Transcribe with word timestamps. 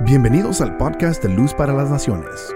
Bienvenidos 0.00 0.60
al 0.60 0.76
podcast 0.78 1.22
de 1.22 1.28
Luz 1.28 1.54
para 1.54 1.72
las 1.72 1.88
Naciones, 1.88 2.52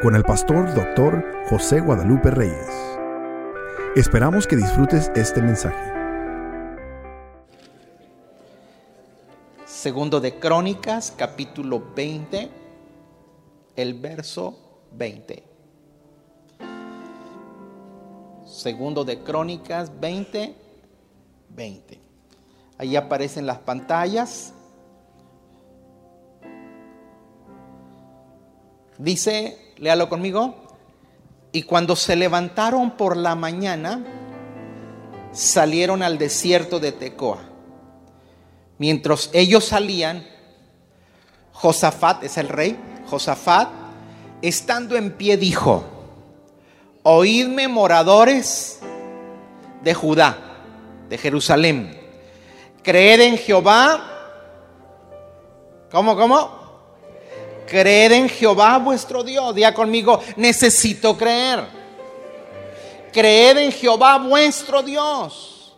con 0.00 0.14
el 0.14 0.22
pastor 0.22 0.72
doctor 0.74 1.24
José 1.48 1.80
Guadalupe 1.80 2.30
Reyes. 2.30 2.68
Esperamos 3.96 4.46
que 4.46 4.54
disfrutes 4.54 5.10
este 5.16 5.42
mensaje. 5.42 5.92
Segundo 9.64 10.20
de 10.20 10.38
Crónicas, 10.38 11.12
capítulo 11.16 11.82
20, 11.96 12.48
el 13.74 13.94
verso 13.94 14.56
20. 14.92 15.42
Segundo 18.46 19.04
de 19.04 19.18
Crónicas 19.20 19.90
20, 20.00 20.54
20. 21.48 22.00
Ahí 22.78 22.94
aparecen 22.94 23.46
las 23.46 23.58
pantallas. 23.58 24.53
Dice, 28.98 29.72
léalo 29.78 30.08
conmigo, 30.08 30.54
y 31.52 31.62
cuando 31.62 31.96
se 31.96 32.16
levantaron 32.16 32.92
por 32.92 33.16
la 33.16 33.34
mañana, 33.34 34.04
salieron 35.32 36.02
al 36.02 36.18
desierto 36.18 36.80
de 36.80 36.92
Tecoa. 36.92 37.40
Mientras 38.78 39.30
ellos 39.32 39.64
salían, 39.64 40.26
Josafat 41.52 42.24
es 42.24 42.36
el 42.38 42.48
rey, 42.48 42.78
Josafat, 43.06 43.68
estando 44.42 44.96
en 44.96 45.12
pie, 45.12 45.36
dijo, 45.36 45.84
oídme 47.02 47.68
moradores 47.68 48.80
de 49.82 49.94
Judá, 49.94 50.38
de 51.08 51.18
Jerusalén, 51.18 52.00
creed 52.82 53.20
en 53.20 53.38
Jehová, 53.38 54.02
¿cómo, 55.90 56.16
cómo? 56.16 56.63
Creed 57.66 58.12
en 58.12 58.28
Jehová 58.28 58.78
vuestro 58.78 59.22
Dios. 59.22 59.54
Diga 59.54 59.72
conmigo, 59.72 60.20
necesito 60.36 61.16
creer. 61.16 61.64
Creed 63.12 63.58
en 63.58 63.72
Jehová 63.72 64.18
vuestro 64.18 64.82
Dios. 64.82 65.76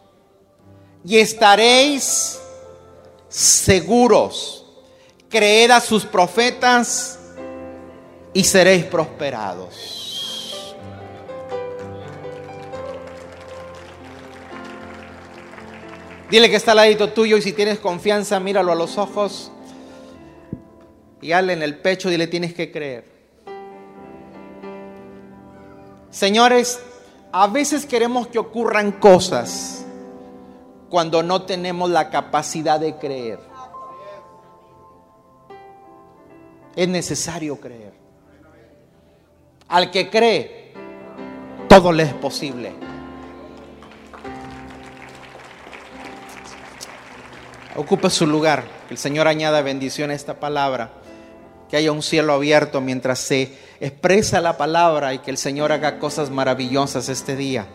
Y 1.04 1.18
estaréis 1.18 2.40
seguros. 3.28 4.64
Creed 5.28 5.70
a 5.70 5.80
sus 5.80 6.04
profetas 6.04 7.18
y 8.32 8.44
seréis 8.44 8.84
prosperados. 8.84 10.76
Dile 16.30 16.50
que 16.50 16.56
está 16.56 16.72
al 16.72 16.78
ladito 16.78 17.10
tuyo 17.12 17.36
y 17.36 17.42
si 17.42 17.52
tienes 17.52 17.78
confianza, 17.78 18.40
míralo 18.40 18.72
a 18.72 18.74
los 18.74 18.98
ojos 18.98 19.52
hazle 21.32 21.52
en 21.52 21.62
el 21.62 21.78
pecho 21.78 22.10
y 22.10 22.16
le 22.16 22.26
tienes 22.26 22.54
que 22.54 22.70
creer. 22.70 23.04
Señores, 26.10 26.80
a 27.32 27.46
veces 27.46 27.84
queremos 27.84 28.28
que 28.28 28.38
ocurran 28.38 28.92
cosas 28.92 29.84
cuando 30.88 31.22
no 31.22 31.42
tenemos 31.42 31.90
la 31.90 32.08
capacidad 32.08 32.80
de 32.80 32.96
creer. 32.96 33.38
Es 36.74 36.88
necesario 36.88 37.60
creer. 37.60 37.92
Al 39.68 39.90
que 39.90 40.08
cree, 40.08 40.72
todo 41.68 41.92
le 41.92 42.04
es 42.04 42.14
posible. 42.14 42.72
Ocupe 47.76 48.08
su 48.08 48.26
lugar. 48.26 48.64
Que 48.88 48.94
el 48.94 48.98
Señor 48.98 49.26
añada 49.26 49.60
bendición 49.62 50.10
a 50.10 50.14
esta 50.14 50.40
palabra 50.40 50.92
que 51.68 51.76
haya 51.76 51.92
un 51.92 52.02
cielo 52.02 52.32
abierto 52.32 52.80
mientras 52.80 53.18
se 53.18 53.58
expresa 53.80 54.40
la 54.40 54.56
palabra 54.56 55.14
y 55.14 55.18
que 55.18 55.30
el 55.30 55.36
Señor 55.36 55.72
haga 55.72 55.98
cosas 55.98 56.30
maravillosas 56.30 57.08
este 57.08 57.36
día. 57.36 57.66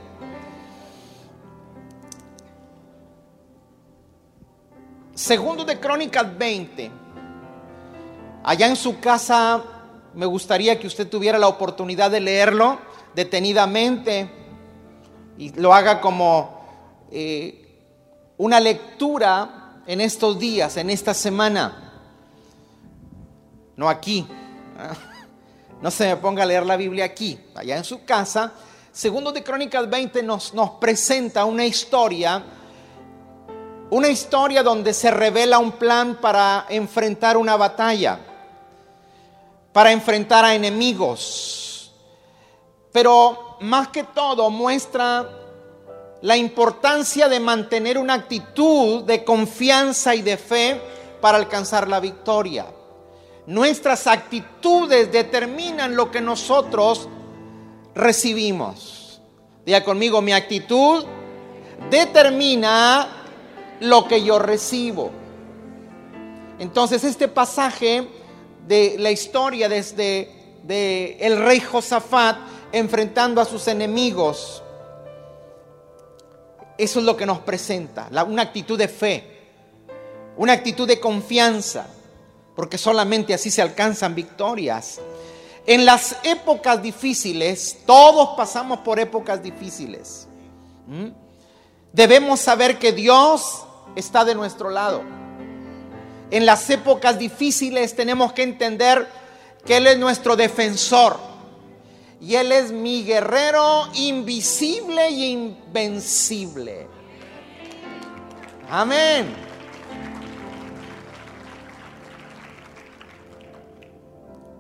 Segundo 5.13 5.65
de 5.65 5.79
Crónicas 5.79 6.37
20. 6.37 6.91
Allá 8.43 8.67
en 8.67 8.75
su 8.75 8.99
casa 8.99 9.61
me 10.15 10.25
gustaría 10.25 10.79
que 10.79 10.87
usted 10.87 11.07
tuviera 11.07 11.37
la 11.37 11.47
oportunidad 11.47 12.09
de 12.09 12.21
leerlo 12.21 12.79
detenidamente 13.13 14.29
y 15.37 15.51
lo 15.51 15.73
haga 15.73 16.01
como 16.01 16.61
eh, 17.11 17.79
una 18.37 18.59
lectura 18.59 19.81
en 19.85 20.01
estos 20.01 20.39
días, 20.39 20.77
en 20.77 20.89
esta 20.89 21.13
semana 21.13 21.90
no 23.81 23.89
aquí. 23.89 24.27
No 25.81 25.89
se 25.89 26.05
me 26.05 26.17
ponga 26.17 26.43
a 26.43 26.45
leer 26.45 26.63
la 26.63 26.77
Biblia 26.77 27.03
aquí, 27.03 27.39
allá 27.55 27.77
en 27.77 27.83
su 27.83 28.05
casa. 28.05 28.53
Segundo 28.91 29.31
de 29.31 29.43
Crónicas 29.43 29.89
20 29.89 30.21
nos, 30.21 30.53
nos 30.53 30.69
presenta 30.71 31.45
una 31.45 31.65
historia, 31.65 32.43
una 33.89 34.07
historia 34.07 34.61
donde 34.61 34.93
se 34.93 35.09
revela 35.09 35.57
un 35.57 35.71
plan 35.71 36.19
para 36.21 36.67
enfrentar 36.69 37.37
una 37.37 37.57
batalla, 37.57 38.19
para 39.73 39.91
enfrentar 39.91 40.45
a 40.45 40.53
enemigos. 40.53 41.91
Pero 42.91 43.57
más 43.61 43.87
que 43.87 44.03
todo 44.03 44.51
muestra 44.51 45.27
la 46.21 46.37
importancia 46.37 47.27
de 47.27 47.39
mantener 47.39 47.97
una 47.97 48.13
actitud 48.13 49.03
de 49.05 49.23
confianza 49.23 50.13
y 50.13 50.21
de 50.21 50.37
fe 50.37 50.79
para 51.19 51.39
alcanzar 51.39 51.87
la 51.87 51.99
victoria. 51.99 52.67
Nuestras 53.47 54.05
actitudes 54.07 55.11
determinan 55.11 55.95
lo 55.95 56.11
que 56.11 56.21
nosotros 56.21 57.09
recibimos. 57.95 59.21
Diga 59.65 59.83
conmigo, 59.83 60.21
mi 60.21 60.31
actitud 60.31 61.05
determina 61.89 63.25
lo 63.79 64.07
que 64.07 64.23
yo 64.23 64.37
recibo. 64.37 65.11
Entonces 66.59 67.03
este 67.03 67.27
pasaje 67.27 68.07
de 68.67 68.95
la 68.99 69.09
historia 69.09 69.67
desde 69.67 70.41
de 70.63 71.17
el 71.19 71.37
rey 71.43 71.59
Josafat 71.59 72.37
enfrentando 72.71 73.41
a 73.41 73.45
sus 73.45 73.67
enemigos, 73.67 74.61
eso 76.77 76.99
es 76.99 77.05
lo 77.05 77.17
que 77.17 77.25
nos 77.25 77.39
presenta, 77.39 78.07
una 78.27 78.43
actitud 78.43 78.77
de 78.77 78.87
fe, 78.87 79.23
una 80.37 80.53
actitud 80.53 80.87
de 80.87 80.99
confianza 80.99 81.87
porque 82.61 82.77
solamente 82.77 83.33
así 83.33 83.49
se 83.49 83.63
alcanzan 83.63 84.13
victorias. 84.13 85.01
En 85.65 85.83
las 85.83 86.17
épocas 86.21 86.79
difíciles, 86.79 87.79
todos 87.87 88.37
pasamos 88.37 88.81
por 88.81 88.99
épocas 88.99 89.41
difíciles. 89.41 90.27
Debemos 91.91 92.39
saber 92.39 92.77
que 92.77 92.91
Dios 92.91 93.63
está 93.95 94.23
de 94.25 94.35
nuestro 94.35 94.69
lado. 94.69 95.01
En 96.29 96.45
las 96.45 96.69
épocas 96.69 97.17
difíciles 97.17 97.95
tenemos 97.95 98.31
que 98.31 98.43
entender 98.43 99.07
que 99.65 99.77
Él 99.77 99.87
es 99.87 99.97
nuestro 99.97 100.35
defensor. 100.35 101.17
Y 102.21 102.35
Él 102.35 102.51
es 102.51 102.71
mi 102.71 103.03
guerrero 103.03 103.87
invisible 103.95 105.09
y 105.09 105.31
invencible. 105.31 106.85
Amén. 108.69 109.49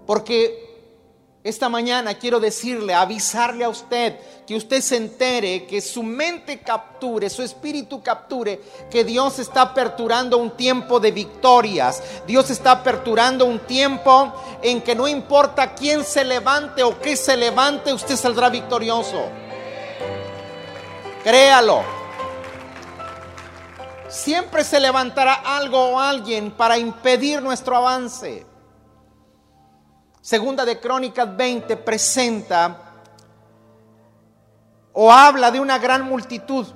Porque 0.05 0.71
esta 1.43 1.69
mañana 1.69 2.13
quiero 2.13 2.39
decirle, 2.39 2.93
avisarle 2.93 3.63
a 3.63 3.69
usted, 3.69 4.15
que 4.45 4.55
usted 4.55 4.79
se 4.79 4.95
entere, 4.95 5.65
que 5.65 5.81
su 5.81 6.03
mente 6.03 6.59
capture, 6.59 7.31
su 7.31 7.41
espíritu 7.41 8.03
capture, 8.03 8.61
que 8.91 9.03
Dios 9.03 9.39
está 9.39 9.61
aperturando 9.61 10.37
un 10.37 10.51
tiempo 10.51 10.99
de 10.99 11.09
victorias. 11.09 12.03
Dios 12.27 12.51
está 12.51 12.71
aperturando 12.71 13.45
un 13.45 13.57
tiempo 13.59 14.31
en 14.61 14.81
que 14.81 14.93
no 14.93 15.07
importa 15.07 15.73
quién 15.73 16.03
se 16.03 16.23
levante 16.23 16.83
o 16.83 16.99
qué 16.99 17.17
se 17.17 17.35
levante, 17.35 17.91
usted 17.91 18.17
saldrá 18.17 18.49
victorioso. 18.49 19.25
Créalo. 21.23 21.81
Siempre 24.09 24.63
se 24.63 24.79
levantará 24.79 25.33
algo 25.33 25.93
o 25.93 25.99
alguien 25.99 26.51
para 26.51 26.77
impedir 26.77 27.41
nuestro 27.41 27.77
avance. 27.77 28.50
Segunda 30.21 30.65
de 30.65 30.79
Crónicas 30.79 31.35
20 31.35 31.77
presenta 31.77 32.77
o 34.93 35.11
habla 35.11 35.49
de 35.49 35.59
una 35.59 35.79
gran 35.79 36.03
multitud 36.03 36.67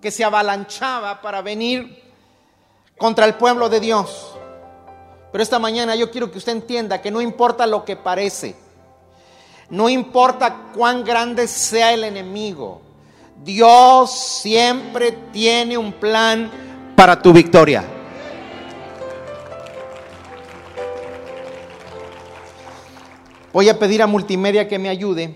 que 0.00 0.12
se 0.12 0.22
avalanchaba 0.22 1.20
para 1.20 1.42
venir 1.42 2.00
contra 2.96 3.24
el 3.26 3.34
pueblo 3.34 3.68
de 3.68 3.80
Dios. 3.80 4.36
Pero 5.32 5.42
esta 5.42 5.58
mañana 5.58 5.96
yo 5.96 6.12
quiero 6.12 6.30
que 6.30 6.38
usted 6.38 6.52
entienda 6.52 7.02
que 7.02 7.10
no 7.10 7.20
importa 7.20 7.66
lo 7.66 7.84
que 7.84 7.96
parece, 7.96 8.54
no 9.68 9.88
importa 9.88 10.70
cuán 10.72 11.02
grande 11.02 11.48
sea 11.48 11.92
el 11.92 12.04
enemigo, 12.04 12.80
Dios 13.42 14.12
siempre 14.12 15.10
tiene 15.32 15.76
un 15.76 15.92
plan 15.92 16.50
para 16.94 17.20
tu 17.20 17.32
victoria. 17.32 17.97
Voy 23.58 23.68
a 23.68 23.76
pedir 23.76 24.02
a 24.02 24.06
Multimedia 24.06 24.68
que 24.68 24.78
me 24.78 24.88
ayude 24.88 25.34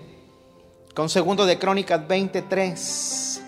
con 0.95 1.09
segundo 1.09 1.45
de 1.45 1.59
Crónicas 1.59 2.07
23. 2.07 3.43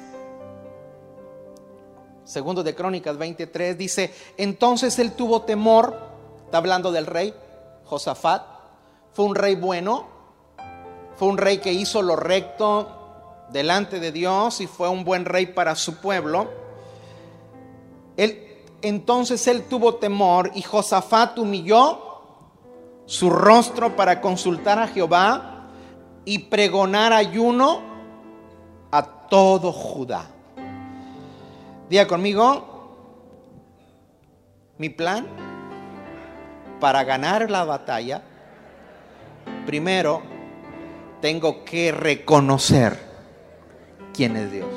Segundo 2.26 2.62
de 2.62 2.76
Crónicas 2.76 3.18
23 3.18 3.78
dice, 3.78 4.14
entonces 4.36 5.00
él 5.00 5.14
tuvo 5.14 5.44
temor, 5.44 5.98
está 6.44 6.58
hablando 6.58 6.92
del 6.92 7.06
rey 7.06 7.34
Josafat, 7.86 8.44
fue 9.14 9.24
un 9.24 9.36
rey 9.36 9.56
bueno, 9.56 10.08
fue 11.16 11.30
un 11.30 11.38
rey 11.38 11.60
que 11.60 11.72
hizo 11.72 12.02
lo 12.02 12.18
recto 12.18 13.46
delante 13.54 14.02
de 14.02 14.12
Dios 14.12 14.60
y 14.60 14.68
fue 14.68 14.90
un 14.90 15.06
buen 15.06 15.24
rey 15.24 15.46
para 15.46 15.76
su 15.76 16.02
pueblo. 16.02 16.50
Él, 18.18 18.62
entonces 18.82 19.48
él 19.48 19.64
tuvo 19.70 19.96
temor 19.96 20.52
y 20.54 20.64
Josafat 20.64 21.40
humilló 21.40 22.15
su 23.06 23.30
rostro 23.30 23.96
para 23.96 24.22
consultar 24.22 24.80
a 24.80 24.88
Jehová 24.88 25.68
y 26.26 26.40
pregonar 26.40 27.14
ayuno 27.14 27.82
a 28.92 29.04
todo 29.28 29.72
Judá. 29.72 30.26
Diga 31.90 32.08
conmigo, 32.08 32.76
mi 34.78 34.90
plan 34.90 35.28
para 36.80 37.04
ganar 37.04 37.50
la 37.50 37.64
batalla, 37.64 38.22
primero 39.66 40.22
tengo 41.22 41.64
que 41.64 41.92
reconocer 41.92 43.00
quién 44.14 44.36
es 44.36 44.52
Dios. 44.52 44.68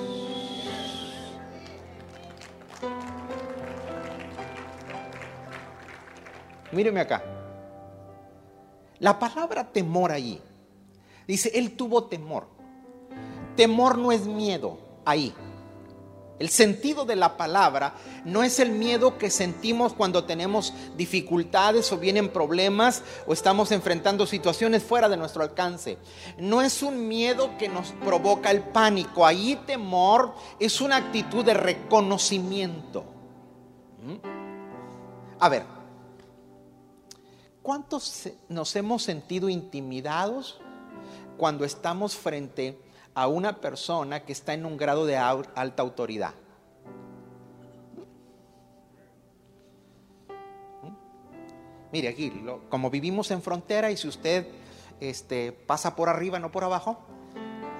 Míreme 6.70 7.00
acá. 7.00 7.37
La 9.00 9.18
palabra 9.18 9.72
temor 9.72 10.12
allí 10.12 10.40
dice, 11.26 11.50
él 11.54 11.76
tuvo 11.76 12.04
temor. 12.04 12.48
Temor 13.56 13.98
no 13.98 14.12
es 14.12 14.26
miedo 14.26 14.78
ahí. 15.04 15.34
El 16.38 16.50
sentido 16.50 17.04
de 17.04 17.16
la 17.16 17.36
palabra 17.36 17.94
no 18.24 18.44
es 18.44 18.60
el 18.60 18.70
miedo 18.70 19.18
que 19.18 19.28
sentimos 19.28 19.92
cuando 19.92 20.24
tenemos 20.24 20.72
dificultades 20.96 21.90
o 21.90 21.98
vienen 21.98 22.28
problemas 22.28 23.02
o 23.26 23.32
estamos 23.32 23.72
enfrentando 23.72 24.24
situaciones 24.24 24.84
fuera 24.84 25.08
de 25.08 25.16
nuestro 25.16 25.42
alcance. 25.42 25.98
No 26.38 26.62
es 26.62 26.82
un 26.82 27.08
miedo 27.08 27.50
que 27.58 27.68
nos 27.68 27.88
provoca 28.04 28.52
el 28.52 28.62
pánico. 28.62 29.26
Ahí 29.26 29.60
temor 29.66 30.32
es 30.60 30.80
una 30.80 30.96
actitud 30.96 31.44
de 31.44 31.54
reconocimiento. 31.54 33.04
¿Mm? 34.00 34.14
A 35.40 35.48
ver, 35.48 35.77
¿cuántos 37.68 38.30
nos 38.48 38.74
hemos 38.76 39.02
sentido 39.02 39.50
intimidados 39.50 40.58
cuando 41.36 41.66
estamos 41.66 42.16
frente 42.16 42.80
a 43.12 43.28
una 43.28 43.60
persona 43.60 44.24
que 44.24 44.32
está 44.32 44.54
en 44.54 44.64
un 44.64 44.78
grado 44.78 45.04
de 45.04 45.18
alta 45.18 45.82
autoridad. 45.82 46.32
Mire 51.92 52.08
aquí, 52.08 52.32
como 52.70 52.88
vivimos 52.88 53.30
en 53.32 53.42
frontera 53.42 53.90
y 53.90 53.98
si 53.98 54.08
usted 54.08 54.48
este, 54.98 55.52
pasa 55.52 55.94
por 55.94 56.08
arriba, 56.08 56.38
no 56.38 56.50
por 56.50 56.64
abajo. 56.64 56.98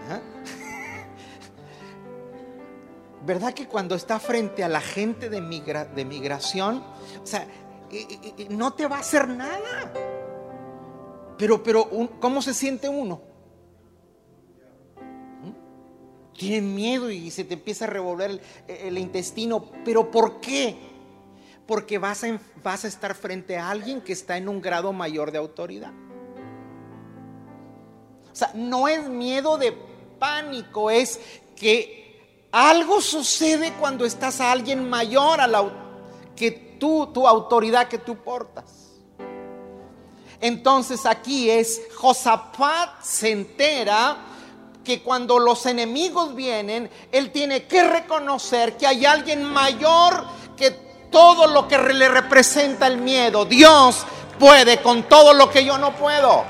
¿Verdad 3.25 3.55
que 3.55 3.67
cuando 3.67 3.95
está 3.95 4.21
frente 4.21 4.63
a 4.63 4.69
la 4.69 4.83
gente 4.83 5.31
de 5.31 6.05
migración, 6.05 6.85
o 7.23 7.27
sea, 7.27 7.49
no 8.51 8.73
te 8.75 8.87
va 8.87 8.97
a 8.97 9.01
hacer 9.01 9.29
nada? 9.29 9.93
Pero, 11.37 11.63
pero, 11.63 11.89
¿cómo 12.21 12.43
se 12.43 12.55
siente 12.55 12.89
uno? 12.89 13.29
tienes 16.39 16.63
miedo 16.63 17.11
y 17.11 17.31
se 17.31 17.45
te 17.45 17.55
empieza 17.55 17.85
a 17.85 17.89
revolver 17.89 18.41
el, 18.69 18.97
intestino. 18.97 19.65
¿Pero 19.85 20.11
por 20.11 20.41
qué? 20.41 20.77
Porque 21.67 21.99
vas 21.99 22.25
a, 22.25 22.39
vas 22.63 22.85
a 22.85 22.89
estar 22.89 23.15
frente 23.15 23.59
a 23.59 23.69
alguien 23.69 24.01
que 24.01 24.13
está 24.13 24.37
en 24.37 24.49
un 24.49 24.63
grado 24.63 24.93
mayor 24.93 25.33
de 25.33 25.39
autoridad. 25.39 25.93
O 28.33 28.35
sea, 28.35 28.53
no 28.55 28.87
es 28.87 29.07
miedo 29.09 29.59
de 29.59 29.77
pánico, 30.19 30.91
es 30.91 31.21
que 31.57 32.47
algo 32.53 33.01
sucede 33.01 33.73
cuando 33.73 34.05
estás 34.05 34.41
a 34.41 34.53
alguien 34.53 34.89
mayor 34.89 35.41
a 35.41 35.49
la, 35.49 35.69
que 36.37 36.68
tú, 36.79 37.09
tu 37.13 37.27
autoridad 37.27 37.89
que 37.89 37.99
tú 37.99 38.17
portas. 38.17 38.65
Entonces 40.41 41.05
aquí 41.05 41.51
es 41.51 41.83
Josafat 41.97 43.03
se 43.03 43.33
entera 43.33 44.17
que 44.85 45.03
cuando 45.03 45.39
los 45.39 45.67
enemigos 45.67 46.35
vienen, 46.35 46.89
Él 47.13 47.31
tiene 47.33 47.67
que 47.67 47.83
reconocer 47.83 48.77
que 48.77 48.87
hay 48.87 49.05
alguien 49.05 49.45
mayor 49.45 50.25
que 50.57 50.71
todo 51.11 51.47
lo 51.47 51.69
que 51.69 51.77
le 51.77 52.09
representa 52.09 52.87
el 52.87 52.99
miedo. 52.99 53.45
Dios 53.45 54.07
puede 54.39 54.81
con 54.81 55.03
todo 55.03 55.35
lo 55.35 55.51
que 55.51 55.65
yo 55.65 55.77
no 55.77 55.95
puedo. 55.95 56.45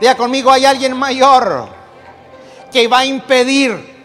Diga 0.00 0.16
conmigo, 0.16 0.52
hay 0.52 0.64
alguien 0.64 0.96
mayor 0.96 1.68
que 2.70 2.86
va 2.86 3.00
a 3.00 3.06
impedir 3.06 3.97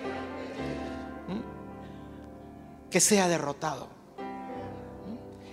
que 2.94 3.00
sea 3.00 3.28
derrotado. 3.28 3.88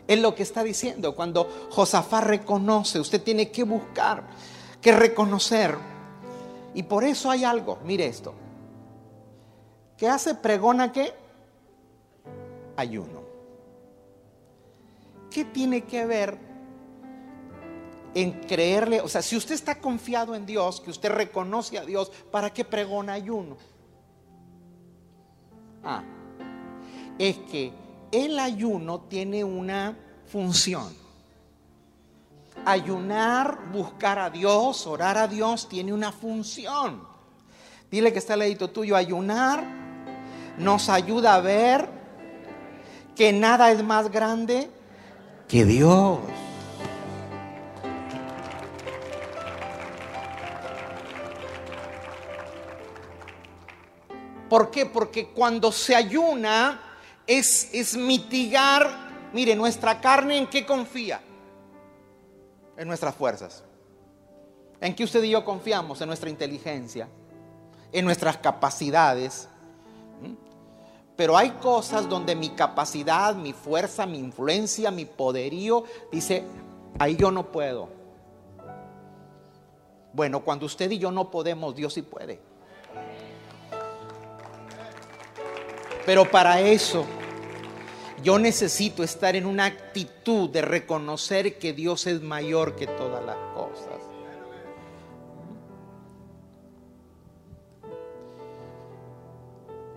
Es 0.06 0.20
lo 0.20 0.34
que 0.34 0.42
está 0.42 0.62
diciendo 0.62 1.16
cuando 1.16 1.48
Josafá 1.70 2.20
reconoce, 2.20 3.00
usted 3.00 3.22
tiene 3.22 3.50
que 3.50 3.62
buscar, 3.62 4.24
que 4.82 4.92
reconocer 4.92 5.74
y 6.74 6.82
por 6.82 7.02
eso 7.02 7.30
hay 7.30 7.44
algo, 7.44 7.78
mire 7.82 8.04
esto, 8.04 8.34
que 9.96 10.06
hace 10.06 10.34
pregona 10.34 10.92
que 10.92 11.14
ayuno. 12.76 13.22
¿Qué 15.30 15.46
tiene 15.46 15.84
que 15.84 16.04
ver 16.04 16.36
en 18.12 18.32
creerle? 18.40 19.00
O 19.00 19.08
sea, 19.08 19.22
si 19.22 19.34
usted 19.34 19.54
está 19.54 19.80
confiado 19.80 20.34
en 20.34 20.44
Dios, 20.44 20.82
que 20.82 20.90
usted 20.90 21.08
reconoce 21.08 21.78
a 21.78 21.86
Dios, 21.86 22.12
¿para 22.30 22.52
qué 22.52 22.66
pregona 22.66 23.14
ayuno? 23.14 23.56
Ah, 25.82 26.04
es 27.20 27.36
que 27.50 27.70
el 28.10 28.38
ayuno 28.38 29.00
tiene 29.00 29.44
una 29.44 29.94
función. 30.26 30.88
Ayunar, 32.64 33.70
buscar 33.70 34.18
a 34.18 34.30
Dios, 34.30 34.86
orar 34.86 35.18
a 35.18 35.28
Dios, 35.28 35.68
tiene 35.68 35.92
una 35.92 36.12
función. 36.12 37.02
Dile 37.90 38.10
que 38.12 38.20
está 38.20 38.32
el 38.34 38.40
ladito 38.40 38.70
tuyo, 38.70 38.96
ayunar 38.96 39.62
nos 40.56 40.88
ayuda 40.88 41.34
a 41.34 41.40
ver 41.40 41.88
que 43.14 43.32
nada 43.32 43.70
es 43.70 43.82
más 43.84 44.10
grande 44.10 44.70
que 45.46 45.64
Dios. 45.66 46.18
¿Por 54.48 54.70
qué? 54.70 54.86
Porque 54.86 55.28
cuando 55.28 55.70
se 55.70 55.94
ayuna 55.94 56.89
es, 57.30 57.96
mitigar, 57.96 58.90
mire, 59.32 59.54
nuestra 59.54 60.00
carne 60.00 60.36
en 60.36 60.48
qué 60.48 60.66
confía 60.66 61.20
en 62.76 62.88
nuestras 62.88 63.14
fuerzas. 63.14 63.62
¿En 64.80 64.94
qué 64.94 65.04
usted 65.04 65.22
y 65.22 65.30
yo 65.30 65.44
confiamos? 65.44 66.00
En 66.00 66.08
nuestra 66.08 66.28
inteligencia, 66.28 67.08
en 67.92 68.04
nuestras 68.04 68.38
capacidades. 68.38 69.48
¿Mm? 70.20 70.34
Pero 71.14 71.36
hay 71.36 71.50
cosas 71.50 72.08
donde 72.08 72.34
mi 72.34 72.48
capacidad, 72.50 73.36
mi 73.36 73.52
fuerza, 73.52 74.06
mi 74.06 74.18
influencia, 74.18 74.90
mi 74.90 75.04
poderío, 75.04 75.84
dice, 76.10 76.42
ahí 76.98 77.14
yo 77.14 77.30
no 77.30 77.52
puedo. 77.52 77.88
Bueno, 80.12 80.40
cuando 80.40 80.66
usted 80.66 80.90
y 80.90 80.98
yo 80.98 81.12
no 81.12 81.30
podemos, 81.30 81.76
Dios 81.76 81.94
sí 81.94 82.02
puede. 82.02 82.40
Pero 86.04 86.28
para 86.28 86.60
eso 86.60 87.06
yo 88.22 88.38
necesito 88.38 89.02
estar 89.02 89.36
en 89.36 89.46
una 89.46 89.66
actitud 89.66 90.50
de 90.50 90.62
reconocer 90.62 91.58
que 91.58 91.72
Dios 91.72 92.06
es 92.06 92.22
mayor 92.22 92.76
que 92.76 92.86
todas 92.86 93.24
las 93.24 93.36
cosas. 93.54 94.00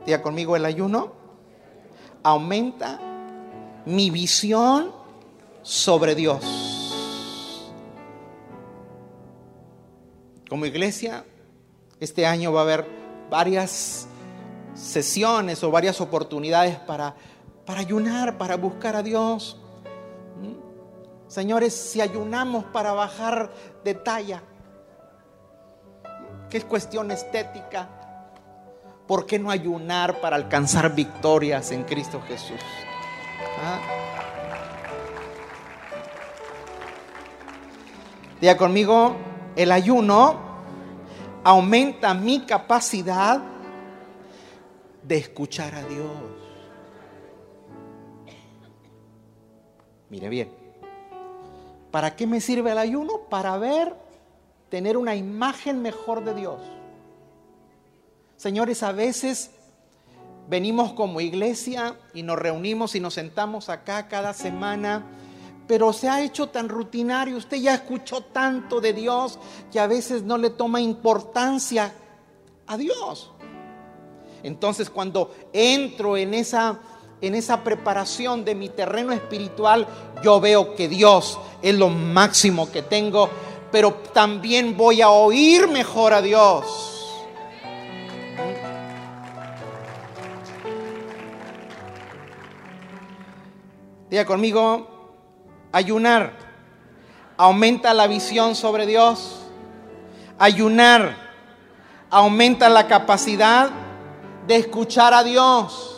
Diga 0.05 0.21
conmigo 0.21 0.55
el 0.55 0.65
ayuno. 0.65 1.13
Aumenta 2.23 2.99
mi 3.85 4.09
visión 4.09 4.91
sobre 5.61 6.15
Dios. 6.15 6.41
Como 10.49 10.65
iglesia, 10.65 11.25
este 11.99 12.25
año 12.25 12.51
va 12.53 12.61
a 12.61 12.63
haber 12.63 12.85
varias 13.29 14.07
sesiones 14.75 15.63
o 15.63 15.71
varias 15.71 16.01
oportunidades 16.01 16.77
para 16.77 17.15
para 17.65 17.79
ayunar, 17.79 18.37
para 18.37 18.55
buscar 18.57 18.95
a 18.95 19.03
Dios. 19.03 19.59
Señores, 21.27 21.73
si 21.73 21.99
ayunamos 21.99 22.65
para 22.65 22.93
bajar 22.93 23.51
de 23.83 23.95
talla, 23.95 24.43
que 26.49 26.57
es 26.57 26.65
cuestión 26.65 27.09
estética, 27.09 27.89
¿por 29.07 29.25
qué 29.25 29.39
no 29.39 29.49
ayunar 29.49 30.21
para 30.21 30.35
alcanzar 30.35 30.93
victorias 30.93 31.71
en 31.71 31.85
Cristo 31.85 32.21
Jesús? 32.27 32.59
¿Ah? 33.63 33.79
Diga 38.39 38.57
conmigo, 38.57 39.15
el 39.55 39.71
ayuno 39.71 40.35
aumenta 41.43 42.13
mi 42.13 42.41
capacidad 42.41 43.41
de 45.01 45.17
escuchar 45.17 45.73
a 45.75 45.83
Dios. 45.83 46.32
Mire 50.13 50.29
bien, 50.29 50.47
¿para 51.89 52.15
qué 52.15 52.27
me 52.27 52.39
sirve 52.39 52.71
el 52.71 52.77
ayuno? 52.77 53.21
Para 53.31 53.57
ver, 53.57 53.95
tener 54.69 54.95
una 54.95 55.15
imagen 55.15 55.81
mejor 55.81 56.23
de 56.23 56.35
Dios. 56.35 56.61
Señores, 58.37 58.83
a 58.83 58.91
veces 58.91 59.49
venimos 60.47 60.93
como 60.93 61.19
iglesia 61.19 61.97
y 62.13 62.21
nos 62.21 62.37
reunimos 62.37 62.93
y 62.93 62.99
nos 62.99 63.15
sentamos 63.15 63.69
acá 63.69 64.07
cada 64.07 64.35
semana, 64.35 65.03
pero 65.67 65.91
se 65.93 66.07
ha 66.07 66.21
hecho 66.21 66.47
tan 66.49 66.69
rutinario, 66.69 67.37
usted 67.37 67.57
ya 67.57 67.73
escuchó 67.73 68.21
tanto 68.21 68.81
de 68.81 68.93
Dios 68.93 69.39
que 69.71 69.79
a 69.79 69.87
veces 69.87 70.21
no 70.21 70.37
le 70.37 70.51
toma 70.51 70.79
importancia 70.79 71.91
a 72.67 72.77
Dios. 72.77 73.31
Entonces 74.43 74.91
cuando 74.91 75.33
entro 75.53 76.17
en 76.17 76.35
esa 76.35 76.79
en 77.21 77.35
esa 77.35 77.63
preparación 77.63 78.43
de 78.43 78.55
mi 78.55 78.69
terreno 78.69 79.13
espiritual, 79.13 79.87
yo 80.23 80.39
veo 80.39 80.75
que 80.75 80.87
Dios 80.87 81.39
es 81.61 81.75
lo 81.75 81.89
máximo 81.89 82.71
que 82.71 82.81
tengo, 82.81 83.29
pero 83.71 83.93
también 84.13 84.75
voy 84.77 85.01
a 85.01 85.09
oír 85.09 85.67
mejor 85.67 86.13
a 86.13 86.21
Dios. 86.21 86.89
Diga 94.09 94.25
conmigo, 94.25 95.15
ayunar 95.71 96.43
aumenta 97.37 97.93
la 97.93 98.07
visión 98.07 98.55
sobre 98.55 98.85
Dios. 98.85 99.39
Ayunar 100.37 101.17
aumenta 102.09 102.69
la 102.69 102.87
capacidad 102.87 103.69
de 104.47 104.57
escuchar 104.57 105.13
a 105.13 105.23
Dios. 105.23 105.92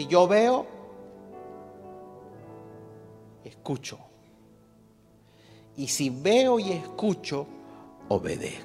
Si 0.00 0.06
yo 0.06 0.26
veo, 0.26 0.66
escucho. 3.44 3.98
Y 5.76 5.88
si 5.88 6.08
veo 6.08 6.58
y 6.58 6.72
escucho, 6.72 7.46
obedezco. 8.08 8.64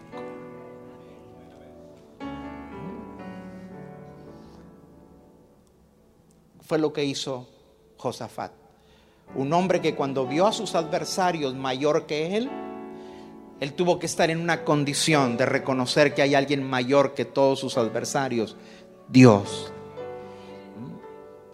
Fue 6.61 6.79
lo 6.79 6.93
que 6.93 7.03
hizo 7.03 7.49
Josafat. 7.97 8.53
Un 9.35 9.51
hombre 9.51 9.81
que 9.81 9.93
cuando 9.93 10.25
vio 10.25 10.47
a 10.47 10.53
sus 10.53 10.73
adversarios 10.73 11.53
mayor 11.53 12.05
que 12.05 12.37
él, 12.37 12.49
él 13.59 13.73
tuvo 13.73 13.99
que 13.99 14.05
estar 14.05 14.29
en 14.29 14.39
una 14.39 14.63
condición 14.63 15.35
de 15.35 15.45
reconocer 15.45 16.13
que 16.13 16.21
hay 16.21 16.33
alguien 16.33 16.63
mayor 16.63 17.13
que 17.13 17.25
todos 17.25 17.59
sus 17.59 17.77
adversarios, 17.77 18.55
Dios. 19.09 19.73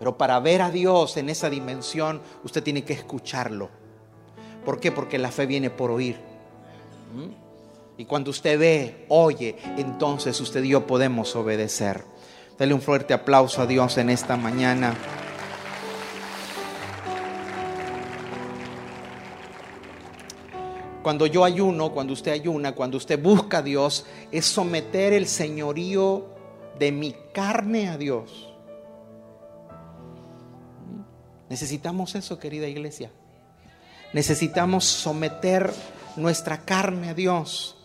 Pero 0.02 0.18
para 0.18 0.40
ver 0.40 0.64
a 0.64 0.72
Dios 0.72 1.16
en 1.18 1.30
esa 1.30 1.48
dimensión, 1.48 2.22
usted 2.44 2.64
tiene 2.64 2.84
que 2.84 2.94
escucharlo. 2.94 3.70
¿Por 4.66 4.80
qué? 4.80 4.92
Porque 4.92 5.20
la 5.20 5.30
fe 5.30 5.46
viene 5.46 5.70
por 5.70 5.92
oír. 5.92 6.18
Y 7.98 8.06
cuando 8.06 8.32
usted 8.32 8.58
ve, 8.58 9.06
oye, 9.10 9.58
entonces 9.78 10.42
usted 10.42 10.64
y 10.64 10.70
yo 10.70 10.88
podemos 10.88 11.36
obedecer. 11.36 12.04
Dale 12.58 12.74
un 12.74 12.82
fuerte 12.82 13.14
aplauso 13.14 13.62
a 13.62 13.68
Dios 13.68 13.96
en 14.00 14.10
esta 14.10 14.38
mañana. 14.38 14.96
Cuando 21.04 21.28
yo 21.28 21.46
ayuno, 21.46 21.92
cuando 21.92 22.14
usted 22.14 22.32
ayuna, 22.32 22.72
cuando 22.72 22.98
usted 22.98 23.22
busca 23.22 23.60
a 23.60 23.62
Dios, 23.62 24.08
es 24.32 24.48
someter 24.48 25.14
el 25.14 25.28
señorío 25.28 26.26
de 26.80 26.92
mi 26.92 27.16
carne 27.32 27.88
a 27.88 28.00
Dios. 28.00 28.51
Necesitamos 31.52 32.16
eso, 32.16 32.40
querida 32.40 32.66
iglesia. 32.66 33.12
Necesitamos 34.14 34.86
someter 34.86 35.74
nuestra 36.16 36.62
carne 36.62 37.10
a 37.10 37.14
Dios. 37.14 37.76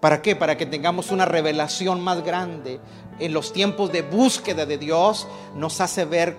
¿Para 0.00 0.20
qué? 0.20 0.34
Para 0.34 0.56
que 0.56 0.66
tengamos 0.66 1.12
una 1.12 1.24
revelación 1.24 2.00
más 2.00 2.24
grande. 2.24 2.80
En 3.20 3.32
los 3.32 3.52
tiempos 3.52 3.92
de 3.92 4.02
búsqueda 4.02 4.66
de 4.66 4.76
Dios 4.76 5.28
nos 5.54 5.80
hace 5.80 6.04
ver, 6.04 6.36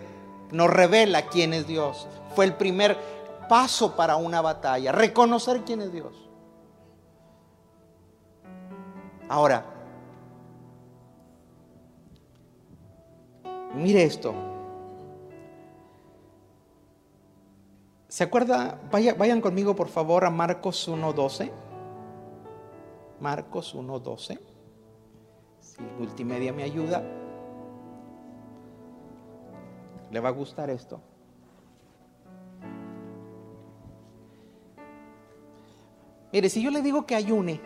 nos 0.51 0.69
revela 0.69 1.27
quién 1.27 1.53
es 1.53 1.65
Dios. 1.65 2.09
Fue 2.35 2.43
el 2.43 2.55
primer 2.55 2.97
paso 3.47 3.95
para 3.95 4.17
una 4.17 4.41
batalla, 4.41 4.91
reconocer 4.91 5.61
quién 5.65 5.79
es 5.79 5.93
Dios. 5.93 6.13
Ahora, 9.29 9.63
mire 13.73 14.03
esto. 14.03 14.58
¿Se 18.09 18.23
acuerda? 18.23 18.81
vayan 18.91 19.39
conmigo 19.39 19.75
por 19.75 19.87
favor 19.87 20.25
a 20.25 20.31
Marcos 20.31 20.89
1.12. 20.89 21.51
Marcos 23.19 23.75
1.12. 23.75 24.39
Si 25.59 25.81
multimedia 25.99 26.51
me 26.51 26.63
ayuda, 26.63 27.03
le 30.09 30.19
va 30.19 30.29
a 30.29 30.31
gustar 30.31 30.71
esto. 30.71 30.99
Mire, 36.33 36.49
si 36.49 36.63
yo 36.63 36.71
le 36.71 36.81
digo 36.81 37.05
que 37.05 37.13
ayune, 37.13 37.61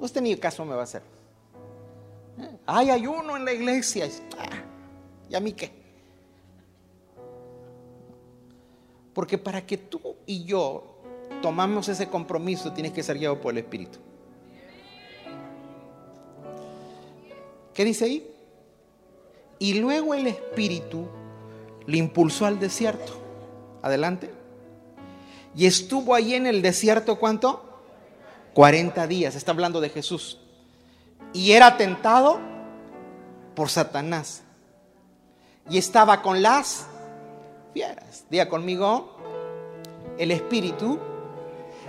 usted 0.00 0.20
ni 0.20 0.36
caso 0.36 0.64
me 0.64 0.74
va 0.74 0.80
a 0.80 0.84
hacer. 0.84 1.02
¿Eh? 2.40 2.58
Hay 2.66 2.90
ayuno 2.90 3.36
en 3.36 3.44
la 3.44 3.52
iglesia. 3.52 4.08
Ah, 4.36 4.64
¿Y 5.28 5.36
a 5.36 5.40
mí 5.40 5.52
qué? 5.52 5.85
Porque 9.16 9.38
para 9.38 9.64
que 9.64 9.78
tú 9.78 9.98
y 10.26 10.44
yo 10.44 10.84
tomamos 11.40 11.88
ese 11.88 12.06
compromiso, 12.06 12.74
tienes 12.74 12.92
que 12.92 13.02
ser 13.02 13.18
guiado 13.18 13.40
por 13.40 13.50
el 13.50 13.56
Espíritu. 13.56 13.98
¿Qué 17.72 17.82
dice 17.86 18.04
ahí? 18.04 18.30
Y 19.58 19.80
luego 19.80 20.12
el 20.12 20.26
Espíritu 20.26 21.08
le 21.86 21.96
impulsó 21.96 22.44
al 22.44 22.60
desierto. 22.60 23.14
Adelante. 23.80 24.30
Y 25.54 25.64
estuvo 25.64 26.14
ahí 26.14 26.34
en 26.34 26.46
el 26.46 26.60
desierto, 26.60 27.18
¿cuánto? 27.18 27.64
40 28.52 29.06
días. 29.06 29.34
Está 29.34 29.52
hablando 29.52 29.80
de 29.80 29.88
Jesús. 29.88 30.40
Y 31.32 31.52
era 31.52 31.78
tentado 31.78 32.38
por 33.54 33.70
Satanás. 33.70 34.42
Y 35.70 35.78
estaba 35.78 36.20
con 36.20 36.42
las 36.42 36.86
fieras. 37.76 38.24
Diga 38.30 38.48
conmigo, 38.48 39.18
el 40.16 40.30
Espíritu 40.30 40.98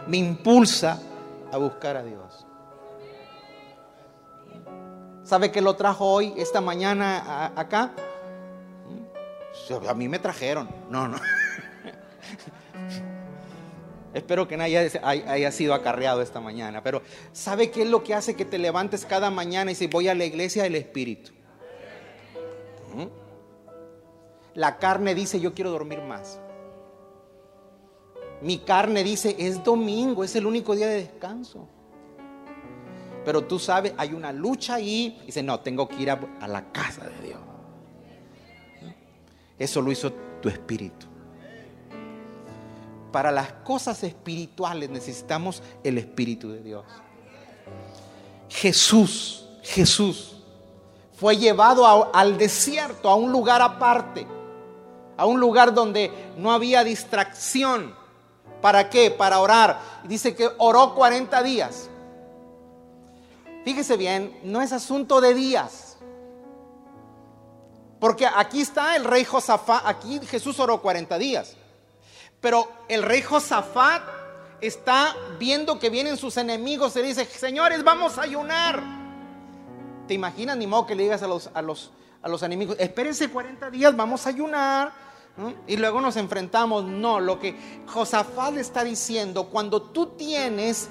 me 0.05 0.17
impulsa 0.17 1.01
a 1.49 1.57
buscar 1.57 1.95
a 1.95 2.03
Dios. 2.03 2.45
¿Sabe 5.23 5.49
que 5.49 5.61
lo 5.61 5.77
trajo 5.77 6.05
hoy, 6.11 6.33
esta 6.35 6.59
mañana, 6.59 7.53
acá? 7.55 7.93
A 9.87 9.93
mí 9.93 10.09
me 10.09 10.19
trajeron. 10.19 10.67
No, 10.89 11.07
no. 11.07 11.17
Espero 14.13 14.45
que 14.45 14.57
nadie 14.57 14.91
haya, 15.01 15.51
sido 15.53 15.73
acarreado 15.73 16.21
esta 16.21 16.41
mañana. 16.41 16.83
Pero 16.83 17.01
¿sabe 17.31 17.71
qué 17.71 17.83
es 17.83 17.89
lo 17.89 18.03
que 18.03 18.13
hace 18.13 18.35
que 18.35 18.43
te 18.43 18.57
levantes 18.57 19.05
cada 19.05 19.29
mañana 19.29 19.71
y 19.71 19.75
si 19.75 19.87
voy 19.87 20.09
a 20.09 20.15
la 20.15 20.25
iglesia? 20.25 20.65
El 20.65 20.75
Espíritu. 20.75 21.31
¿Mm? 22.93 23.26
La 24.57 24.77
carne 24.77 25.15
dice, 25.15 25.39
yo 25.39 25.53
quiero 25.53 25.71
dormir 25.71 26.01
más. 26.01 26.39
Mi 28.41 28.57
carne 28.59 29.03
dice, 29.03 29.35
es 29.39 29.63
domingo, 29.63 30.25
es 30.25 30.35
el 30.35 30.45
único 30.45 30.75
día 30.75 30.87
de 30.87 30.95
descanso. 30.95 31.67
Pero 33.23 33.45
tú 33.45 33.57
sabes, 33.57 33.93
hay 33.97 34.13
una 34.13 34.33
lucha 34.33 34.75
ahí. 34.75 35.21
Dice, 35.25 35.41
no, 35.41 35.61
tengo 35.61 35.87
que 35.87 36.01
ir 36.01 36.11
a 36.11 36.47
la 36.47 36.71
casa 36.71 37.05
de 37.07 37.27
Dios. 37.27 37.39
Eso 39.57 39.81
lo 39.81 39.91
hizo 39.91 40.11
tu 40.41 40.49
espíritu 40.49 41.07
para 43.17 43.31
las 43.31 43.51
cosas 43.63 44.03
espirituales 44.03 44.91
necesitamos 44.91 45.63
el 45.83 45.97
Espíritu 45.97 46.51
de 46.51 46.61
Dios. 46.61 46.85
Jesús, 48.47 49.47
Jesús 49.63 50.35
fue 51.13 51.35
llevado 51.35 52.13
al 52.13 52.37
desierto, 52.37 53.09
a 53.09 53.15
un 53.15 53.31
lugar 53.31 53.59
aparte, 53.61 54.27
a 55.17 55.25
un 55.25 55.39
lugar 55.39 55.73
donde 55.73 56.11
no 56.37 56.51
había 56.51 56.83
distracción. 56.83 57.95
¿Para 58.61 58.89
qué? 58.89 59.11
Para 59.11 59.39
orar. 59.39 59.79
Dice 60.03 60.35
que 60.35 60.49
oró 60.57 60.95
40 60.95 61.43
días. 61.43 61.89
Fíjese 63.65 63.97
bien, 63.97 64.39
no 64.43 64.61
es 64.61 64.71
asunto 64.71 65.19
de 65.19 65.33
días. 65.33 65.97
Porque 67.99 68.25
aquí 68.27 68.61
está 68.61 68.95
el 68.95 69.03
rey 69.03 69.25
Josafat, 69.25 69.81
aquí 69.85 70.19
Jesús 70.25 70.59
oró 70.59 70.81
40 70.81 71.17
días. 71.17 71.55
Pero 72.39 72.71
el 72.87 73.03
rey 73.03 73.21
Josafat 73.21 74.03
está 74.61 75.15
viendo 75.39 75.79
que 75.79 75.89
vienen 75.89 76.17
sus 76.17 76.37
enemigos 76.37 76.95
y 76.95 77.01
dice, 77.01 77.25
señores, 77.25 77.83
vamos 77.83 78.17
a 78.17 78.21
ayunar. 78.21 78.81
¿Te 80.07 80.13
imaginas? 80.13 80.55
Ni 80.57 80.67
modo 80.67 80.85
que 80.85 80.95
le 80.95 81.03
digas 81.03 81.23
a 81.23 81.27
los, 81.27 81.49
a 81.53 81.61
los, 81.61 81.91
a 82.21 82.29
los 82.29 82.43
enemigos, 82.43 82.77
espérense 82.79 83.29
40 83.29 83.69
días, 83.71 83.95
vamos 83.95 84.25
a 84.25 84.29
ayunar. 84.29 85.06
Y 85.67 85.77
luego 85.77 86.01
nos 86.01 86.15
enfrentamos. 86.15 86.83
No, 86.83 87.19
lo 87.19 87.39
que 87.39 87.83
Josafat 87.87 88.57
está 88.57 88.83
diciendo, 88.83 89.45
cuando 89.45 89.81
tú 89.81 90.07
tienes 90.17 90.89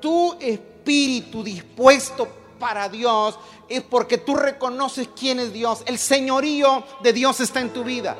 tu 0.00 0.36
espíritu 0.40 1.42
dispuesto 1.42 2.28
para 2.58 2.88
Dios, 2.88 3.38
es 3.68 3.82
porque 3.82 4.18
tú 4.18 4.36
reconoces 4.36 5.08
quién 5.18 5.38
es 5.38 5.52
Dios. 5.52 5.82
El 5.86 5.98
señorío 5.98 6.84
de 7.02 7.12
Dios 7.12 7.40
está 7.40 7.60
en 7.60 7.72
tu 7.72 7.84
vida. 7.84 8.16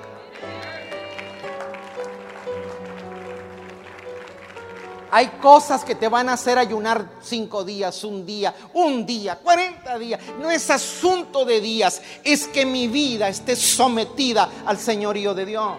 Hay 5.16 5.28
cosas 5.40 5.84
que 5.84 5.94
te 5.94 6.08
van 6.08 6.28
a 6.28 6.32
hacer 6.32 6.58
ayunar 6.58 7.08
cinco 7.22 7.64
días, 7.64 8.02
un 8.02 8.26
día, 8.26 8.52
un 8.72 9.06
día, 9.06 9.36
cuarenta 9.36 9.96
días. 9.96 10.20
No 10.40 10.50
es 10.50 10.68
asunto 10.70 11.44
de 11.44 11.60
días, 11.60 12.02
es 12.24 12.48
que 12.48 12.66
mi 12.66 12.88
vida 12.88 13.28
esté 13.28 13.54
sometida 13.54 14.50
al 14.66 14.76
señorío 14.76 15.32
de 15.32 15.46
Dios. 15.46 15.76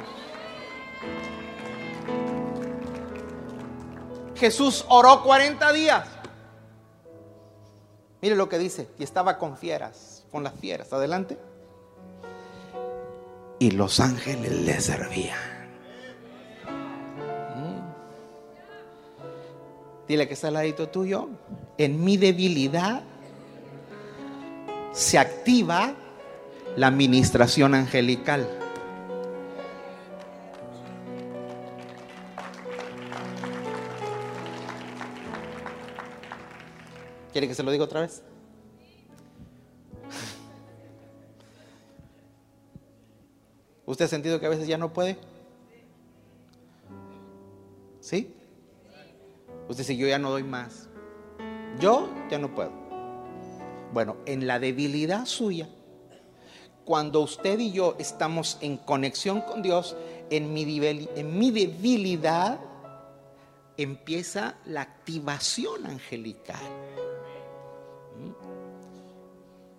Jesús 4.38 4.86
oró 4.88 5.22
40 5.22 5.74
días. 5.74 6.08
Mire 8.22 8.38
lo 8.38 8.48
que 8.48 8.58
dice, 8.58 8.88
y 8.98 9.04
estaba 9.04 9.38
con 9.38 9.58
fieras, 9.58 10.24
con 10.32 10.46
las 10.46 10.54
fieras. 10.58 10.94
Adelante. 10.94 11.38
Y 13.60 13.72
los 13.72 14.00
ángeles 14.00 14.62
le 14.62 14.80
servían. 14.80 15.55
Dile 20.08 20.28
que 20.28 20.36
está 20.36 20.50
al 20.50 20.56
ladito 20.56 20.90
tuyo. 20.90 21.30
En 21.78 22.04
mi 22.04 22.18
debilidad 22.18 23.04
se 24.92 25.18
activa 25.18 25.96
la 26.76 26.88
administración 26.88 27.74
angelical. 27.74 28.46
¿Quiere 37.32 37.48
que 37.50 37.56
se 37.56 37.64
lo 37.64 37.72
diga 37.72 37.84
otra 37.84 38.02
vez? 38.02 38.22
¿Usted 43.86 44.06
ha 44.06 44.08
sentido 44.08 44.40
que 44.40 44.46
a 44.46 44.50
veces 44.50 44.68
ya 44.68 44.78
no 44.78 44.94
puede? 44.94 45.18
Usted 49.68 49.84
dice, 49.84 49.98
yo 49.98 50.08
ya 50.08 50.20
no 50.20 50.30
doy 50.30 50.44
más. 50.44 50.90
Yo 51.80 52.10
ya 52.30 52.38
no 52.38 52.54
puedo. 52.54 52.72
Bueno, 53.92 54.18
en 54.26 54.48
la 54.48 54.60
debilidad 54.60 55.26
suya, 55.26 55.70
cuando 56.86 57.22
usted 57.22 57.60
y 57.60 57.72
yo 57.72 57.96
estamos 57.98 58.58
en 58.62 58.78
conexión 58.78 59.42
con 59.42 59.62
Dios, 59.62 59.98
en 60.30 60.54
mi, 60.54 61.52
debilidad 61.52 62.60
empieza 63.76 64.56
la 64.66 64.82
activación 64.82 65.86
angelical. 65.88 66.62
¿Mm? 68.20 68.32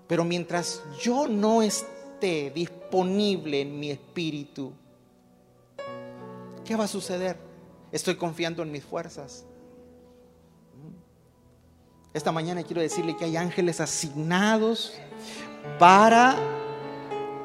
Pero 0.09 0.25
mientras 0.25 0.83
yo 1.01 1.29
no 1.29 1.63
esté 1.63 2.51
disponible 2.51 3.61
en 3.61 3.79
mi 3.79 3.91
espíritu, 3.91 4.73
¿qué 6.65 6.77
va 6.77 6.85
a 6.85 6.89
suceder? 6.89 7.37
Estoy 7.93 8.17
confiando 8.17 8.63
en 8.63 8.73
mis 8.73 8.85
fuerzas. 8.85 9.46
Esta 12.17 12.33
mañana 12.33 12.63
quiero 12.63 12.81
decirle 12.81 13.15
que 13.15 13.27
hay 13.27 13.37
ángeles 13.37 13.79
asignados 13.79 14.95
para 15.79 16.35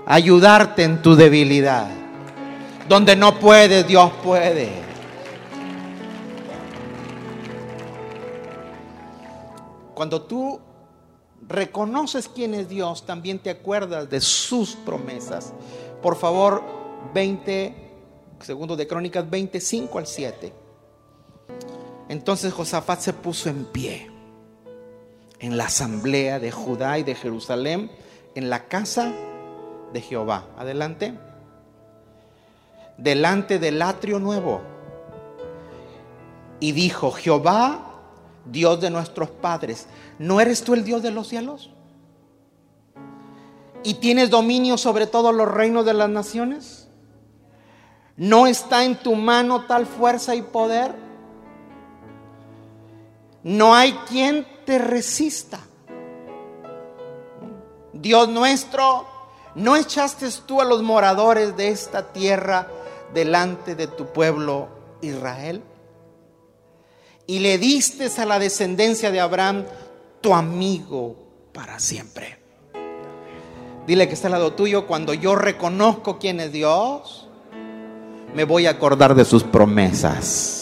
ayudarte 0.06 0.86
en 0.86 1.02
tu 1.02 1.14
debilidad. 1.14 1.90
Donde 2.88 3.18
no 3.18 3.38
puedes, 3.38 3.86
Dios 3.86 4.10
puede. 4.24 4.72
Cuando 9.94 10.22
tú 10.22 10.62
reconoces 11.50 12.30
quién 12.30 12.54
es 12.54 12.70
Dios, 12.70 13.06
también 13.06 13.40
te 13.40 13.50
acuerdas 13.50 14.10
de 14.10 14.22
sus 14.22 14.78
promesas. 14.78 15.52
Por 16.02 16.16
favor, 16.16 16.64
20, 17.14 17.76
segundo 18.40 18.78
de 18.78 18.88
Crónicas 18.88 19.30
25 19.30 20.00
al 20.00 20.08
7. 20.08 20.54
Entonces 22.08 22.54
Josafat 22.54 23.02
se 23.02 23.12
puso 23.12 23.50
en 23.50 23.66
pie 23.66 24.11
en 25.42 25.58
la 25.58 25.66
asamblea 25.66 26.40
de 26.40 26.52
Judá 26.52 27.00
y 27.00 27.04
de 27.04 27.16
Jerusalén, 27.16 27.92
en 28.36 28.50
la 28.50 28.68
casa 28.68 29.12
de 29.92 30.00
Jehová. 30.00 30.46
Adelante. 30.56 31.18
Delante 32.98 33.58
del 33.58 33.82
atrio 33.82 34.20
nuevo. 34.20 34.62
Y 36.60 36.74
dijo, 36.74 37.12
Jehová, 37.12 37.80
Dios 38.46 38.80
de 38.82 38.92
nuestros 38.92 39.32
padres, 39.32 39.88
¿no 40.20 40.40
eres 40.40 40.64
tú 40.64 40.76
el 40.76 40.84
Dios 40.84 41.02
de 41.02 41.10
los 41.10 41.28
cielos? 41.28 41.72
¿Y 43.84 43.96
tienes 43.96 44.30
dominio 44.30 44.78
sobre 44.78 45.08
todos 45.08 45.34
los 45.34 45.48
reinos 45.48 45.86
de 45.88 45.96
las 45.96 46.10
naciones? 46.10 46.88
¿No 48.16 48.46
está 48.46 48.86
en 48.86 48.96
tu 48.96 49.16
mano 49.16 49.66
tal 49.66 49.88
fuerza 49.88 50.36
y 50.36 50.44
poder? 50.44 50.94
No 53.44 53.74
hay 53.74 53.94
quien 54.08 54.46
te 54.66 54.78
resista. 54.78 55.60
Dios 57.94 58.30
nuestro, 58.30 59.06
¿no 59.56 59.76
echaste 59.76 60.28
tú 60.46 60.62
a 60.62 60.66
los 60.66 60.82
moradores 60.82 61.56
de 61.56 61.70
esta 61.70 62.12
tierra 62.14 62.68
delante 63.14 63.76
de 63.76 63.88
tu 63.88 64.08
pueblo 64.08 64.70
Israel? 65.02 65.62
Y 67.28 67.40
le 67.40 67.58
diste 67.58 68.10
a 68.18 68.26
la 68.26 68.40
descendencia 68.40 69.12
de 69.12 69.20
Abraham 69.20 69.66
tu 70.20 70.34
amigo 70.34 71.16
para 71.54 71.80
siempre. 71.80 72.40
Dile 73.86 74.08
que 74.08 74.14
está 74.14 74.28
al 74.28 74.34
lado 74.34 74.54
tuyo, 74.54 74.88
cuando 74.88 75.14
yo 75.14 75.36
reconozco 75.36 76.20
quién 76.20 76.40
es 76.40 76.52
Dios, 76.52 77.28
me 78.34 78.44
voy 78.44 78.68
a 78.68 78.72
acordar 78.72 79.16
de 79.16 79.26
sus 79.26 79.44
promesas. 79.44 80.61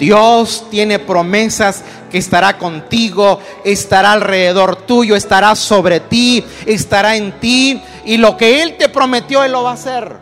Dios 0.00 0.64
tiene 0.70 0.98
promesas 0.98 1.84
que 2.10 2.16
estará 2.16 2.56
contigo, 2.56 3.38
estará 3.64 4.12
alrededor 4.12 4.76
tuyo, 4.86 5.14
estará 5.14 5.54
sobre 5.54 6.00
ti, 6.00 6.42
estará 6.64 7.16
en 7.16 7.38
ti. 7.38 7.82
Y 8.06 8.16
lo 8.16 8.34
que 8.38 8.62
Él 8.62 8.78
te 8.78 8.88
prometió, 8.88 9.44
Él 9.44 9.52
lo 9.52 9.62
va 9.62 9.72
a 9.72 9.74
hacer. 9.74 10.16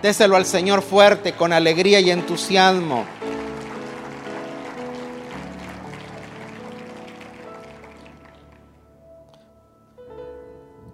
Déselo 0.00 0.36
al 0.36 0.46
Señor 0.46 0.80
fuerte, 0.82 1.32
con 1.32 1.52
alegría 1.52 1.98
y 1.98 2.12
entusiasmo. 2.12 3.04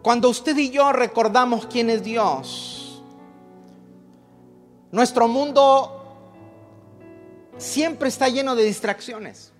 Cuando 0.01 0.31
usted 0.31 0.57
y 0.57 0.70
yo 0.70 0.90
recordamos 0.92 1.66
quién 1.66 1.90
es 1.90 2.03
Dios, 2.03 3.03
nuestro 4.90 5.29
mundo 5.29 5.97
siempre 7.58 8.08
está 8.08 8.28
lleno 8.28 8.54
de 8.54 8.64
distracciones. 8.64 9.52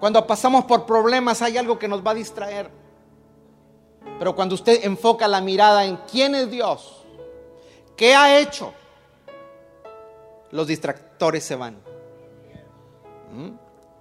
Cuando 0.00 0.26
pasamos 0.26 0.64
por 0.64 0.86
problemas 0.86 1.42
hay 1.42 1.56
algo 1.56 1.78
que 1.78 1.88
nos 1.88 2.04
va 2.04 2.12
a 2.12 2.14
distraer. 2.14 2.70
Pero 4.18 4.34
cuando 4.34 4.54
usted 4.54 4.84
enfoca 4.84 5.28
la 5.28 5.40
mirada 5.40 5.84
en 5.84 5.96
quién 6.10 6.34
es 6.34 6.50
Dios, 6.50 7.04
qué 7.96 8.14
ha 8.14 8.38
hecho, 8.38 8.72
los 10.50 10.66
distractores 10.66 11.44
se 11.44 11.56
van. 11.56 11.76
¿Mm? 13.32 13.50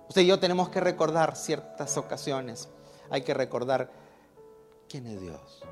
Usted 0.07 0.21
y 0.21 0.27
yo 0.27 0.39
tenemos 0.39 0.69
que 0.69 0.79
recordar 0.79 1.35
ciertas 1.35 1.97
ocasiones. 1.97 2.69
Hay 3.09 3.21
que 3.21 3.33
recordar 3.33 3.91
quién 4.87 5.07
es 5.07 5.19
Dios. 5.21 5.63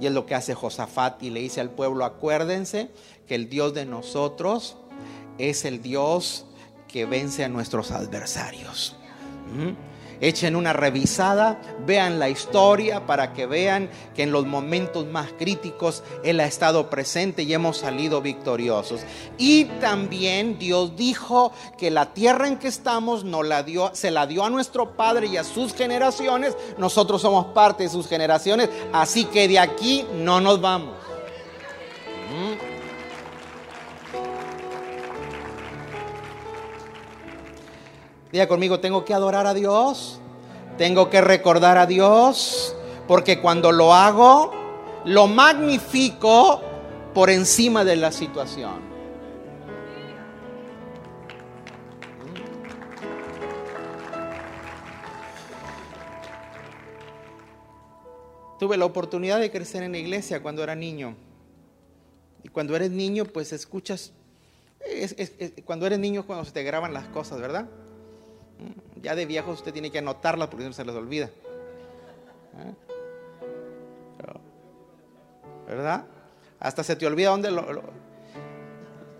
Y 0.00 0.06
es 0.06 0.12
lo 0.12 0.26
que 0.26 0.34
hace 0.34 0.54
Josafat 0.54 1.22
y 1.22 1.30
le 1.30 1.40
dice 1.40 1.60
al 1.60 1.70
pueblo, 1.70 2.04
acuérdense 2.04 2.90
que 3.26 3.34
el 3.34 3.48
Dios 3.48 3.74
de 3.74 3.84
nosotros 3.84 4.76
es 5.38 5.64
el 5.64 5.82
Dios 5.82 6.46
que 6.88 7.04
vence 7.04 7.44
a 7.44 7.48
nuestros 7.48 7.90
adversarios. 7.90 8.96
¿Mm? 9.54 9.97
Echen 10.20 10.56
una 10.56 10.72
revisada, 10.72 11.60
vean 11.86 12.18
la 12.18 12.28
historia 12.28 13.06
para 13.06 13.32
que 13.32 13.46
vean 13.46 13.88
que 14.14 14.24
en 14.24 14.32
los 14.32 14.46
momentos 14.46 15.06
más 15.06 15.32
críticos 15.38 16.02
Él 16.24 16.40
ha 16.40 16.46
estado 16.46 16.90
presente 16.90 17.42
y 17.42 17.54
hemos 17.54 17.78
salido 17.78 18.20
victoriosos. 18.20 19.02
Y 19.38 19.64
también 19.80 20.58
Dios 20.58 20.96
dijo 20.96 21.52
que 21.76 21.90
la 21.90 22.12
tierra 22.14 22.48
en 22.48 22.58
que 22.58 22.68
estamos 22.68 23.24
no 23.24 23.42
la 23.42 23.62
dio, 23.62 23.90
se 23.94 24.10
la 24.10 24.26
dio 24.26 24.44
a 24.44 24.50
nuestro 24.50 24.96
Padre 24.96 25.28
y 25.28 25.36
a 25.36 25.44
sus 25.44 25.74
generaciones. 25.74 26.56
Nosotros 26.78 27.22
somos 27.22 27.46
parte 27.46 27.84
de 27.84 27.88
sus 27.88 28.08
generaciones, 28.08 28.68
así 28.92 29.24
que 29.24 29.48
de 29.48 29.58
aquí 29.58 30.04
no 30.14 30.40
nos 30.40 30.60
vamos. 30.60 31.07
Diga 38.30 38.46
conmigo, 38.46 38.78
tengo 38.80 39.04
que 39.04 39.14
adorar 39.14 39.46
a 39.46 39.54
Dios, 39.54 40.20
tengo 40.76 41.08
que 41.08 41.22
recordar 41.22 41.78
a 41.78 41.86
Dios, 41.86 42.76
porque 43.06 43.40
cuando 43.40 43.72
lo 43.72 43.94
hago, 43.94 44.52
lo 45.06 45.26
magnifico 45.26 46.60
por 47.14 47.30
encima 47.30 47.84
de 47.84 47.96
la 47.96 48.12
situación. 48.12 48.86
Tuve 58.58 58.76
la 58.76 58.84
oportunidad 58.84 59.40
de 59.40 59.50
crecer 59.50 59.82
en 59.84 59.92
la 59.92 59.98
iglesia 59.98 60.42
cuando 60.42 60.62
era 60.62 60.74
niño. 60.74 61.14
Y 62.42 62.48
cuando 62.48 62.76
eres 62.76 62.90
niño, 62.90 63.24
pues 63.24 63.52
escuchas, 63.54 64.12
cuando 65.64 65.86
eres 65.86 65.98
niño 65.98 66.26
cuando 66.26 66.44
se 66.44 66.52
te 66.52 66.62
graban 66.62 66.92
las 66.92 67.06
cosas, 67.08 67.40
¿verdad? 67.40 67.68
Mm, 68.58 69.00
ya 69.02 69.14
de 69.14 69.26
viejo 69.26 69.52
usted 69.52 69.72
tiene 69.72 69.90
que 69.90 69.98
anotarlas 69.98 70.48
porque 70.48 70.64
no 70.64 70.72
se 70.72 70.84
les 70.84 70.94
olvida. 70.94 71.26
¿Eh? 71.26 72.74
¿Verdad? 75.66 76.06
Hasta 76.58 76.82
se 76.82 76.96
te 76.96 77.06
olvida 77.06 77.30
dónde 77.30 77.50
lo... 77.50 77.64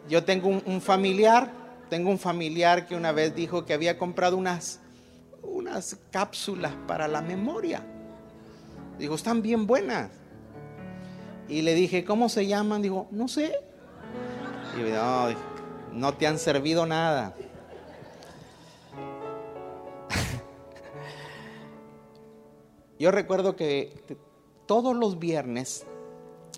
Yo 0.08 0.24
tengo 0.24 0.48
un, 0.48 0.80
familiar, 0.80 1.50
tengo 1.90 2.08
un 2.08 2.18
familiar 2.18 2.86
que 2.86 2.96
una 2.96 3.12
vez 3.12 3.34
dijo 3.34 3.66
que 3.66 3.74
había 3.74 3.98
comprado 3.98 4.38
unas, 4.38 4.80
unas 5.42 5.98
cápsulas 6.10 6.72
para 6.86 7.06
la 7.06 7.20
memoria. 7.20 7.82
Dijo, 8.98 9.14
están 9.14 9.42
bien 9.42 9.66
buenas. 9.66 10.10
Y 11.48 11.60
le 11.60 11.74
dije, 11.74 12.04
¿cómo 12.04 12.30
se 12.30 12.46
llaman? 12.46 12.80
Dijo, 12.80 13.06
no 13.10 13.28
sé. 13.28 13.54
Y 14.78 15.96
no 15.96 16.14
te 16.14 16.26
han 16.26 16.38
servido 16.38 16.86
nada. 16.86 17.34
Yo 22.98 23.12
recuerdo 23.12 23.54
que 23.54 23.92
todos 24.66 24.96
los 24.96 25.18
viernes 25.18 25.86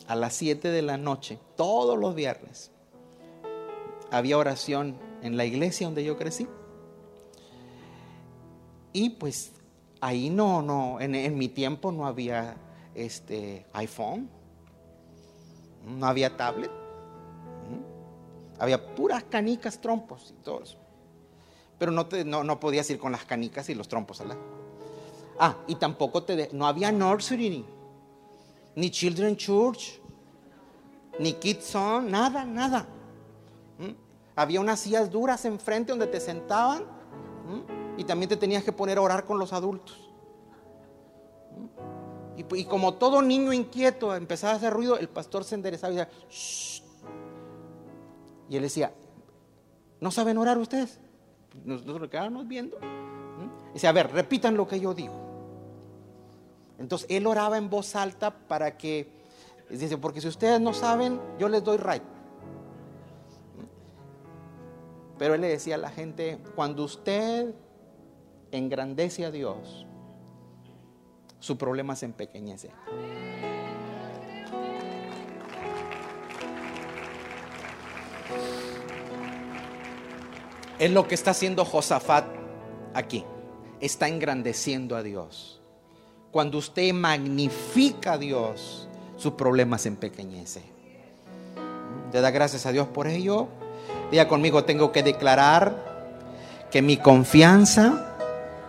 a 0.07 0.15
las 0.17 0.35
7 0.35 0.71
de 0.71 0.83
la 0.83 0.97
noche, 0.97 1.39
todos 1.57 1.99
los 1.99 2.15
viernes, 2.15 2.71
había 4.11 4.39
oración 4.39 4.97
en 5.23 5.37
la 5.37 5.45
iglesia 5.45 5.87
donde 5.87 6.03
yo 6.03 6.17
crecí. 6.17 6.49
Y 8.93 9.11
pues 9.11 9.53
ahí 10.01 10.31
no, 10.31 10.63
no, 10.63 11.01
en, 11.01 11.37
mi 11.37 11.49
tiempo 11.49 11.93
no 11.93 12.07
había 12.07 12.57
este 12.95 13.67
iPhone, 13.75 14.29
no 15.87 16.07
había 16.07 16.37
tablet, 16.37 16.71
había 18.59 18.95
puras 18.95 19.25
canicas, 19.25 19.81
trompos 19.81 20.35
y 20.37 20.43
todo 20.43 20.63
eso. 20.63 20.79
Pero 21.79 21.93
no, 21.93 22.07
te, 22.07 22.25
no, 22.25 22.45
no 22.45 22.59
podías 22.59 22.89
ir 22.91 22.99
con 22.99 23.13
las 23.13 23.25
canicas 23.25 23.69
y 23.69 23.75
los 23.75 23.89
trompos 23.89 24.21
a 24.21 24.25
la 24.25 24.37
Ah, 25.43 25.57
y 25.67 25.75
tampoco 25.77 26.23
te 26.23 26.51
no 26.53 26.67
había 26.67 26.93
nursery, 26.93 27.65
ni 28.77 28.91
children 28.91 29.39
church, 29.39 29.99
ni 31.19 31.33
kids 31.33 31.75
on, 31.75 32.11
nada, 32.11 32.45
nada. 32.45 32.87
¿Mm? 33.79 33.93
Había 34.37 34.61
unas 34.61 34.81
sillas 34.81 35.11
duras 35.11 35.47
enfrente 35.47 35.93
donde 35.93 36.09
te 36.09 36.21
sentaban 36.21 36.83
¿Mm? 36.83 38.01
y 38.01 38.05
también 38.05 38.29
te 38.29 38.37
tenías 38.37 38.63
que 38.63 38.71
poner 38.71 38.99
a 38.99 39.01
orar 39.01 39.25
con 39.25 39.39
los 39.39 39.55
adultos. 39.55 40.11
¿Mm? 41.57 42.55
Y, 42.57 42.65
como 42.67 42.93
todo 42.95 43.23
niño 43.23 43.55
inquieto 43.55 44.15
empezaba 44.15 44.53
a 44.53 44.57
hacer 44.57 44.75
ruido, 44.75 44.99
el 44.99 45.09
pastor 45.09 45.45
se 45.45 45.55
enderezaba 45.55 45.95
y 45.95 45.97
decía, 45.97 46.11
Shh. 46.29 46.83
y 48.51 48.57
él 48.57 48.63
decía, 48.63 48.93
¿no 50.01 50.11
saben 50.11 50.37
orar 50.37 50.59
ustedes? 50.59 51.01
Nosotros 51.65 52.11
quedábamos 52.11 52.47
viendo. 52.47 52.77
Dice, 53.73 53.89
a 53.89 53.93
ver, 53.93 54.13
repitan 54.13 54.55
lo 54.55 54.69
que 54.69 54.79
yo 54.79 54.93
digo. 54.93 55.30
Entonces 56.81 57.07
él 57.11 57.27
oraba 57.27 57.59
en 57.59 57.69
voz 57.69 57.95
alta 57.95 58.31
para 58.31 58.79
que, 58.79 59.07
dice, 59.69 59.99
porque 59.99 60.23
si 60.23 60.29
ustedes 60.29 60.61
no 60.61 60.73
saben, 60.73 61.21
yo 61.39 61.49
les 61.49 61.63
doy 61.63 61.77
right. 61.77 62.03
Pero 65.19 65.35
él 65.35 65.43
le 65.43 65.49
decía 65.49 65.75
a 65.75 65.79
la 65.79 65.91
gente, 65.91 66.39
cuando 66.57 66.85
usted 66.85 67.55
engrandece 68.51 69.27
a 69.27 69.31
Dios, 69.31 69.87
su 71.39 71.59
problema 71.59 71.95
se 71.95 72.07
empequeñece. 72.07 72.71
Es 80.79 80.91
lo 80.91 81.07
que 81.07 81.15
está 81.15 81.33
haciendo 81.33 81.67
Josafat 81.67 82.25
aquí. 82.95 83.23
Está 83.81 84.09
engrandeciendo 84.09 84.97
a 84.97 85.03
Dios. 85.03 85.60
Cuando 86.31 86.59
usted 86.59 86.93
magnifica 86.93 88.13
a 88.13 88.19
Dios, 88.19 88.89
sus 89.17 89.33
problemas 89.33 89.83
se 89.83 89.89
empequeñece. 89.89 90.63
Le 92.13 92.21
da 92.21 92.31
gracias 92.31 92.67
a 92.67 92.73
Dios 92.73 92.87
por 92.87 93.09
ello. 93.09 93.49
Diga 94.13 94.29
conmigo, 94.29 94.65
tengo 94.65 94.93
que 94.93 95.03
declarar 95.03 95.75
que 96.71 96.83
mi 96.83 96.99
confianza 96.99 98.17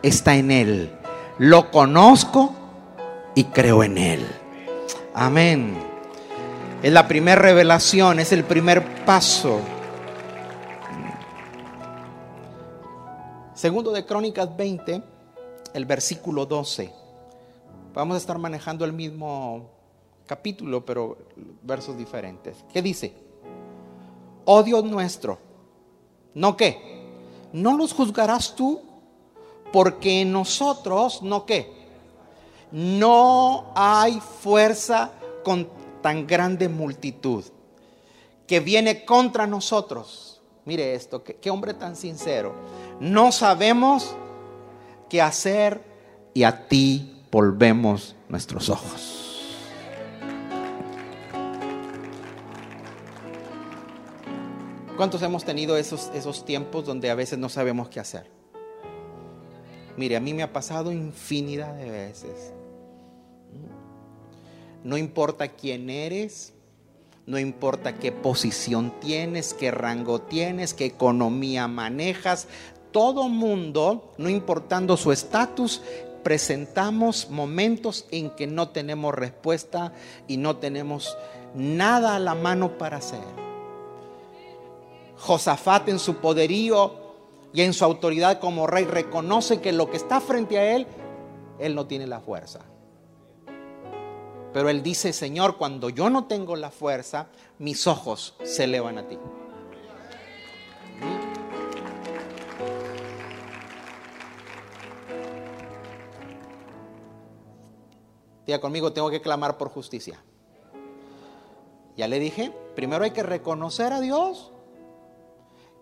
está 0.02 0.36
en 0.36 0.50
Él. 0.50 0.92
Lo 1.38 1.70
conozco 1.70 2.56
y 3.36 3.46
creo 3.46 3.84
en 3.84 3.98
Él. 4.00 4.28
Amén. 5.14 5.76
Es 6.82 6.92
la 6.92 7.08
primera 7.08 7.40
revelación, 7.40 8.20
es 8.20 8.32
el 8.32 8.44
primer 8.44 9.06
paso. 9.06 9.60
Segundo 13.54 13.92
de 13.92 14.04
Crónicas 14.04 14.58
20, 14.58 15.04
el 15.76 15.86
versículo 15.86 16.48
12. 16.48 17.01
Vamos 17.94 18.16
a 18.16 18.18
estar 18.20 18.38
manejando 18.38 18.86
el 18.86 18.94
mismo 18.94 19.70
capítulo, 20.26 20.86
pero 20.86 21.18
versos 21.62 21.98
diferentes. 21.98 22.64
¿Qué 22.72 22.82
dice? 22.82 23.14
Oh 24.46 24.64
Dios 24.64 24.84
nuestro, 24.86 25.38
¿no 26.34 26.56
qué? 26.56 27.02
¿No 27.52 27.76
los 27.76 27.94
juzgarás 27.94 28.56
tú? 28.56 28.82
Porque 29.74 30.22
en 30.22 30.32
nosotros, 30.32 31.22
¿no 31.22 31.46
qué? 31.46 31.70
No 32.72 33.74
hay 33.76 34.22
fuerza 34.22 35.12
con 35.44 35.68
tan 36.02 36.26
grande 36.26 36.70
multitud 36.70 37.44
que 38.48 38.62
viene 38.62 39.04
contra 39.04 39.46
nosotros. 39.46 40.42
Mire 40.64 40.96
esto, 40.96 41.24
qué, 41.24 41.36
qué 41.36 41.50
hombre 41.50 41.74
tan 41.74 41.98
sincero. 41.98 42.54
No 43.02 43.34
sabemos 43.34 44.16
qué 45.10 45.22
hacer 45.22 45.84
y 46.34 46.44
a 46.44 46.68
ti 46.70 47.21
volvemos 47.32 48.16
nuestros 48.28 48.70
ojos. 48.70 49.18
¿Cuántos 54.98 55.22
hemos 55.24 55.44
tenido 55.46 55.78
esos, 55.78 56.12
esos 56.14 56.46
tiempos 56.46 56.86
donde 56.86 57.10
a 57.10 57.16
veces 57.16 57.40
no 57.40 57.50
sabemos 57.50 57.90
qué 57.90 58.00
hacer? 58.00 58.30
Mire, 59.98 60.16
a 60.16 60.20
mí 60.20 60.34
me 60.34 60.44
ha 60.44 60.54
pasado 60.54 60.92
infinidad 60.92 61.74
de 61.76 61.90
veces. 61.90 62.54
No 64.84 64.98
importa 64.98 65.48
quién 65.48 65.90
eres, 65.90 66.54
no 67.26 67.40
importa 67.40 67.98
qué 67.98 68.12
posición 68.12 68.94
tienes, 69.00 69.54
qué 69.54 69.72
rango 69.72 70.22
tienes, 70.22 70.74
qué 70.74 70.86
economía 70.86 71.68
manejas, 71.68 72.48
todo 72.92 73.30
mundo, 73.30 74.12
no 74.18 74.30
importando 74.30 74.98
su 74.98 75.12
estatus, 75.12 75.82
presentamos 76.24 77.30
momentos 77.30 78.06
en 78.12 78.30
que 78.32 78.48
no 78.48 78.70
tenemos 78.70 79.14
respuesta 79.14 79.94
y 80.28 80.38
no 80.38 80.58
tenemos 80.58 81.18
nada 81.56 82.16
a 82.16 82.20
la 82.20 82.36
mano 82.36 82.78
para 82.78 82.98
hacer. 82.98 83.24
Josafat 85.18 85.90
en 85.90 86.00
su 86.00 86.16
poderío 86.16 86.96
y 87.54 87.62
en 87.62 87.74
su 87.74 87.86
autoridad 87.86 88.40
como 88.40 88.68
rey 88.68 88.86
reconoce 88.86 89.62
que 89.62 89.72
lo 89.72 89.90
que 89.90 89.98
está 89.98 90.20
frente 90.22 90.58
a 90.58 90.76
él, 90.76 90.88
él 91.60 91.76
no 91.76 91.86
tiene 91.86 92.08
la 92.08 92.20
fuerza. 92.20 92.62
Pero 94.54 94.70
él 94.70 94.84
dice, 94.84 95.14
Señor, 95.14 95.58
cuando 95.58 95.90
yo 95.90 96.10
no 96.10 96.26
tengo 96.26 96.56
la 96.56 96.72
fuerza, 96.72 97.28
mis 97.60 97.88
ojos 97.88 98.36
se 98.44 98.66
elevan 98.66 98.98
a 98.98 99.08
ti. 99.08 99.18
Diga 108.46 108.60
conmigo, 108.60 108.94
tengo 108.94 109.10
que 109.10 109.22
clamar 109.22 109.58
por 109.58 109.70
justicia. 109.70 110.24
Ya 111.96 112.08
le 112.08 112.20
dije, 112.20 112.54
primero 112.76 113.04
hay 113.04 113.12
que 113.12 113.24
reconocer 113.24 113.94
a 113.94 114.00
Dios. 114.00 114.52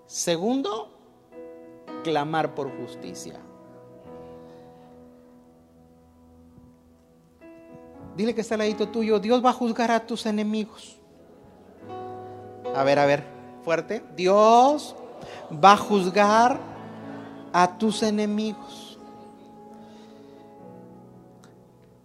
Segundo, 0.06 0.92
clamar 2.04 2.56
por 2.56 2.76
justicia. 2.78 3.40
Dile 8.16 8.36
que 8.36 8.42
está 8.42 8.56
al 8.56 8.60
ladito 8.60 8.90
tuyo, 8.90 9.20
Dios 9.20 9.44
va 9.44 9.52
a 9.52 9.54
juzgar 9.54 9.92
a 9.92 10.06
tus 10.06 10.26
enemigos. 10.26 11.00
A 12.76 12.84
ver, 12.84 13.00
a 13.00 13.06
ver, 13.06 13.24
fuerte. 13.64 14.04
Dios 14.16 14.96
va 15.54 15.74
a 15.74 15.78
juzgar 15.78 16.60
a 17.54 17.78
tus 17.78 18.04
enemigos. 18.04 18.79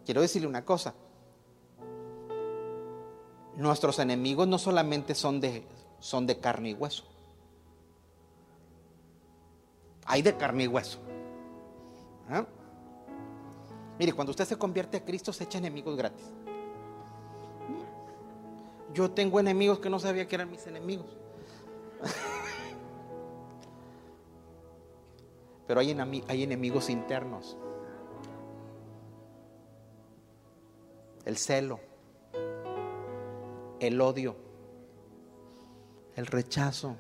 Quiero 0.05 0.21
decirle 0.21 0.49
una 0.49 0.65
cosa. 0.65 0.95
Nuestros 3.57 3.99
enemigos 3.99 4.47
no 4.49 4.59
solamente 4.59 5.15
son 5.15 5.41
de, 5.41 5.67
son 5.99 6.27
de 6.27 6.39
carne 6.39 6.71
y 6.71 6.75
hueso. 6.75 7.05
Hay 10.07 10.23
de 10.23 10.37
carne 10.37 10.65
y 10.65 10.67
hueso. 10.67 10.99
¿Ah? 12.29 12.45
Mire, 13.99 14.13
cuando 14.13 14.33
usted 14.33 14.45
se 14.45 14.59
convierte 14.59 14.99
a 14.99 15.05
Cristo 15.05 15.33
se 15.33 15.45
echa 15.45 15.59
enemigos 15.59 15.97
gratis. 15.97 16.27
Yo 18.93 19.11
tengo 19.11 19.41
enemigos 19.41 19.79
que 19.79 19.91
no 19.91 19.99
sabía 19.99 20.29
que 20.29 20.35
eran 20.35 20.51
mis 20.51 20.67
enemigos. 20.67 21.07
Pero 25.67 25.81
hay, 25.81 26.23
hay 26.29 26.43
enemigos 26.43 26.91
internos. 26.91 27.57
El 31.25 31.37
celo, 31.37 31.81
el 33.81 34.01
odio, 34.01 34.37
el 36.17 36.27
rechazo, 36.27 36.97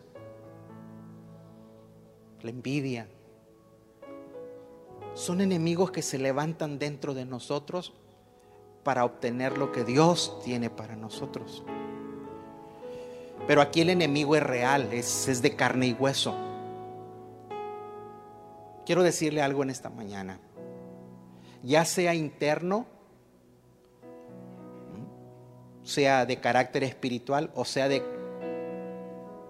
la 2.42 2.50
envidia. 2.50 3.08
Son 5.14 5.40
enemigos 5.40 5.90
que 5.90 6.02
se 6.02 6.18
levantan 6.18 6.78
dentro 6.78 7.14
de 7.14 7.24
nosotros 7.24 7.92
para 8.82 9.04
obtener 9.04 9.58
lo 9.58 9.72
que 9.72 9.84
Dios 9.84 10.40
tiene 10.44 10.70
para 10.70 10.96
nosotros. 10.96 11.64
Pero 13.46 13.60
aquí 13.60 13.80
el 13.80 13.90
enemigo 13.90 14.36
es 14.36 14.42
real, 14.42 14.92
es, 14.92 15.28
es 15.28 15.42
de 15.42 15.54
carne 15.54 15.88
y 15.88 15.92
hueso. 15.92 16.34
Quiero 18.86 19.02
decirle 19.02 19.42
algo 19.42 19.62
en 19.62 19.70
esta 19.70 19.90
mañana. 19.90 20.38
Ya 21.62 21.84
sea 21.84 22.14
interno, 22.14 22.86
sea 25.84 26.26
de 26.26 26.40
carácter 26.40 26.82
espiritual 26.82 27.50
o 27.54 27.64
sea 27.64 27.88
de 27.88 28.02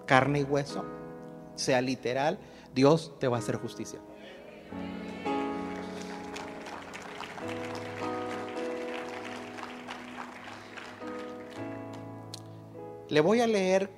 carne 0.05 0.41
y 0.41 0.43
hueso, 0.43 0.85
sea 1.55 1.81
literal, 1.81 2.37
Dios 2.73 3.13
te 3.19 3.27
va 3.27 3.37
a 3.37 3.39
hacer 3.39 3.55
justicia. 3.55 3.99
Le 13.09 13.21
voy 13.21 13.39
a 13.39 13.47
leer, 13.47 13.89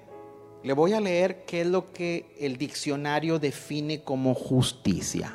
le 0.63 0.73
voy 0.73 0.93
a 0.93 1.01
leer 1.01 1.43
qué 1.45 1.61
es 1.61 1.67
lo 1.67 1.91
que 1.91 2.35
el 2.39 2.57
diccionario 2.57 3.39
define 3.39 4.03
como 4.03 4.35
justicia. 4.35 5.33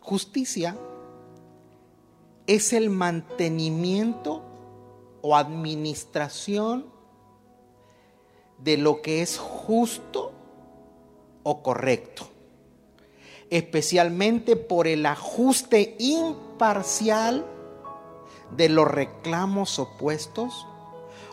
Justicia 0.00 0.76
es 2.50 2.72
el 2.72 2.90
mantenimiento 2.90 4.42
o 5.22 5.36
administración 5.36 6.84
de 8.58 8.76
lo 8.76 9.02
que 9.02 9.22
es 9.22 9.38
justo 9.38 10.32
o 11.44 11.62
correcto, 11.62 12.26
especialmente 13.50 14.56
por 14.56 14.88
el 14.88 15.06
ajuste 15.06 15.94
imparcial 16.00 17.46
de 18.56 18.68
los 18.68 18.88
reclamos 18.88 19.78
opuestos 19.78 20.66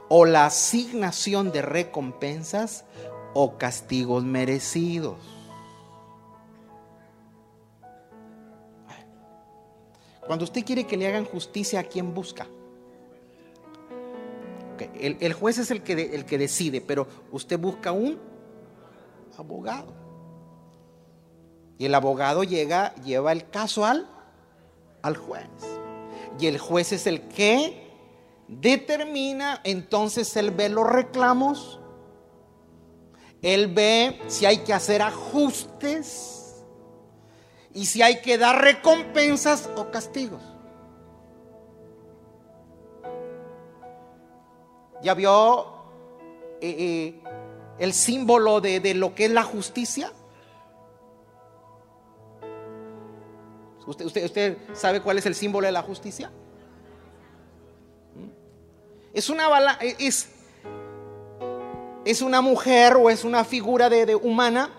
o 0.10 0.26
la 0.26 0.46
asignación 0.46 1.52
de 1.52 1.64
recompensas 1.64 2.86
o 3.34 3.58
castigos 3.58 4.24
merecidos. 4.24 5.37
Cuando 10.28 10.44
usted 10.44 10.66
quiere 10.66 10.86
que 10.86 10.98
le 10.98 11.08
hagan 11.08 11.26
justicia, 11.26 11.80
¿a 11.80 11.84
quién 11.84 12.14
busca? 12.14 12.48
El, 15.00 15.34
juez 15.34 15.58
es 15.58 15.72
el 15.72 15.82
que, 15.82 15.94
el 16.14 16.26
que 16.26 16.38
decide, 16.38 16.82
pero 16.82 17.08
usted 17.32 17.58
busca 17.58 17.92
un 17.92 18.20
abogado. 19.38 19.94
Y 21.80 21.86
el 21.86 21.96
abogado 21.96 22.44
llega, 22.44 22.94
lleva 22.96 23.32
el 23.32 23.50
caso 23.50 23.86
al, 23.86 24.08
al 25.02 25.18
juez. 25.18 25.48
Y 26.40 26.48
el 26.48 26.60
juez 26.60 26.92
es 26.92 27.08
el 27.08 27.22
que 27.30 27.88
determina, 28.48 29.62
entonces 29.64 30.36
él 30.38 30.52
ve 30.52 30.70
los 30.70 30.88
reclamos, 30.88 31.80
él 33.42 33.68
ve 33.68 34.20
si 34.28 34.46
hay 34.46 34.60
que 34.60 34.74
hacer 34.74 35.02
ajustes 35.02 36.37
y 37.78 37.86
si 37.86 38.02
hay 38.02 38.22
que 38.22 38.40
dar 38.40 38.60
recompensas 38.60 39.70
o 39.76 39.92
castigos. 39.92 40.42
¿Ya 45.04 45.14
vio 45.14 45.68
eh, 46.60 46.76
eh, 46.80 47.24
el 47.78 47.94
símbolo 47.94 48.62
de, 48.62 48.80
de 48.80 48.96
lo 48.96 49.14
que 49.14 49.26
es 49.26 49.32
la 49.32 49.44
justicia? 49.44 50.12
¿Usted, 53.86 54.06
usted, 54.26 54.58
sabe 54.74 55.00
cuál 55.00 55.20
es 55.20 55.28
el 55.28 55.36
símbolo 55.36 55.68
de 55.68 55.72
la 55.72 55.84
justicia? 55.84 56.32
Es 59.14 59.30
una, 59.30 59.48
es, 59.82 60.30
es 62.06 62.22
una 62.24 62.42
mujer 62.42 62.96
o 62.96 63.12
es 63.12 63.24
una 63.24 63.46
figura 63.46 63.88
de, 63.88 64.16
humana 64.16 64.72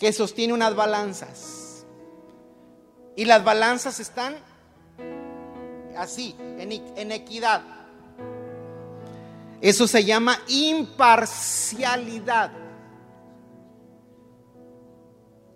que 0.00 0.12
sostiene 0.14 0.54
unas 0.54 0.74
balanzas. 0.74 1.84
Y 3.14 3.26
las 3.26 3.44
balanzas 3.44 4.00
están 4.00 4.34
así, 5.96 6.34
en, 6.58 7.12
equidad. 7.12 7.62
Eso 9.60 9.86
se 9.86 10.02
llama 10.02 10.40
imparcialidad. 10.48 12.50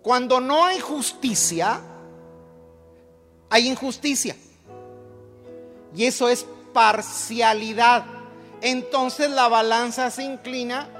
Cuando 0.03 0.39
no 0.39 0.63
hay 0.63 0.79
justicia, 0.79 1.81
hay 3.49 3.67
injusticia. 3.67 4.35
Y 5.95 6.05
eso 6.05 6.29
es 6.29 6.45
parcialidad. 6.71 8.05
Entonces 8.61 9.31
la 9.31 9.47
balanza 9.47 10.11
se 10.11 10.23
inclina 10.23 10.94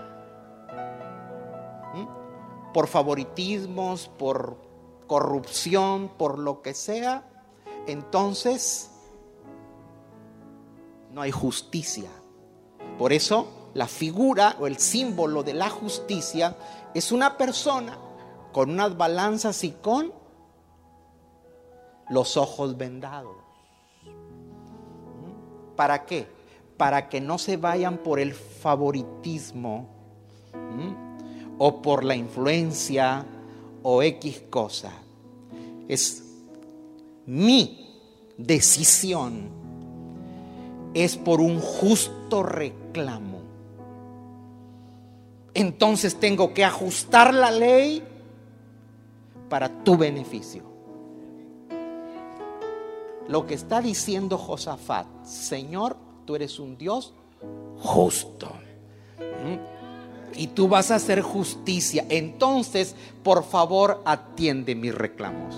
por 2.76 2.88
favoritismos, 2.88 4.10
por 4.10 4.58
corrupción, 5.08 6.12
por 6.18 6.38
lo 6.38 6.62
que 6.62 6.74
sea. 6.74 7.24
Entonces 7.88 8.92
no 11.10 11.22
hay 11.22 11.32
justicia. 11.32 12.10
Por 13.00 13.14
eso 13.14 13.70
la 13.74 13.88
figura 13.88 14.58
o 14.60 14.68
el 14.68 14.78
símbolo 14.78 15.42
de 15.42 15.54
la 15.54 15.70
justicia 15.70 16.58
es 16.94 17.14
una 17.14 17.38
persona 17.38 17.98
con 18.52 18.72
unas 18.72 18.98
balanzas 18.98 19.64
y 19.64 19.72
con 19.72 20.12
los 22.10 22.36
ojos 22.36 22.76
vendados. 22.76 23.38
¿Para 25.78 26.06
qué? 26.06 26.28
Para 26.76 27.08
que 27.08 27.22
no 27.22 27.38
se 27.38 27.56
vayan 27.56 28.00
por 28.00 28.20
el 28.20 28.34
favoritismo 28.34 29.88
o 31.58 31.82
por 31.82 32.04
la 32.04 32.16
influencia 32.16 33.26
o 33.84 34.02
X 34.02 34.44
cosa. 34.50 34.92
Es 35.88 36.24
mi 37.26 37.86
decisión. 38.38 39.50
Es 40.94 41.18
por 41.18 41.42
un 41.42 41.60
justo 41.60 42.44
reclamo. 42.44 43.42
Entonces 45.54 46.16
tengo 46.20 46.54
que 46.54 46.66
ajustar 46.66 47.34
la 47.34 47.52
ley 47.52 48.04
para 49.50 49.84
tu 49.84 49.98
beneficio. 49.98 50.64
Lo 53.28 53.48
que 53.48 53.56
está 53.56 53.82
diciendo 53.82 54.38
Josafat, 54.38 55.08
Señor, 55.26 55.98
tú 56.26 56.36
eres 56.36 56.60
un 56.60 56.78
Dios 56.78 57.14
justo. 57.78 58.48
¿Mm? 59.18 59.75
Y 60.36 60.48
tú 60.48 60.68
vas 60.68 60.92
a 60.92 60.96
hacer 60.96 61.22
justicia. 61.22 62.06
Entonces, 62.10 62.96
por 63.24 63.44
favor, 63.44 64.02
atiende 64.06 64.76
mis 64.76 64.94
reclamos. 64.94 65.56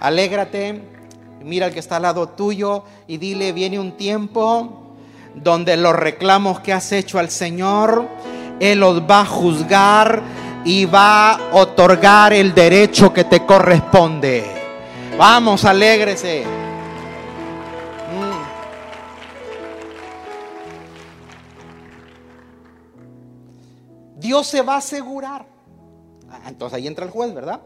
Alégrate, 0.00 0.82
mira 1.42 1.66
al 1.66 1.72
que 1.72 1.80
está 1.80 1.96
al 1.96 2.02
lado 2.02 2.28
tuyo 2.28 2.84
y 3.06 3.16
dile, 3.16 3.52
viene 3.52 3.78
un 3.80 3.92
tiempo 3.92 4.82
donde 5.34 5.76
los 5.76 5.94
reclamos 5.94 6.60
que 6.60 6.72
has 6.72 6.92
hecho 6.92 7.18
al 7.18 7.30
Señor, 7.30 8.06
Él 8.60 8.80
los 8.80 9.02
va 9.02 9.20
a 9.20 9.26
juzgar 9.26 10.22
y 10.64 10.84
va 10.84 11.32
a 11.32 11.54
otorgar 11.54 12.32
el 12.32 12.54
derecho 12.54 13.12
que 13.12 13.24
te 13.24 13.44
corresponde. 13.44 14.44
Vamos, 15.18 15.64
alégrese. 15.64 16.65
Dios 24.26 24.48
se 24.48 24.60
va 24.62 24.74
a 24.74 24.78
asegurar. 24.78 25.46
Ah, 26.28 26.42
entonces 26.48 26.76
ahí 26.76 26.88
entra 26.88 27.04
el 27.04 27.12
juez, 27.12 27.32
¿verdad? 27.32 27.60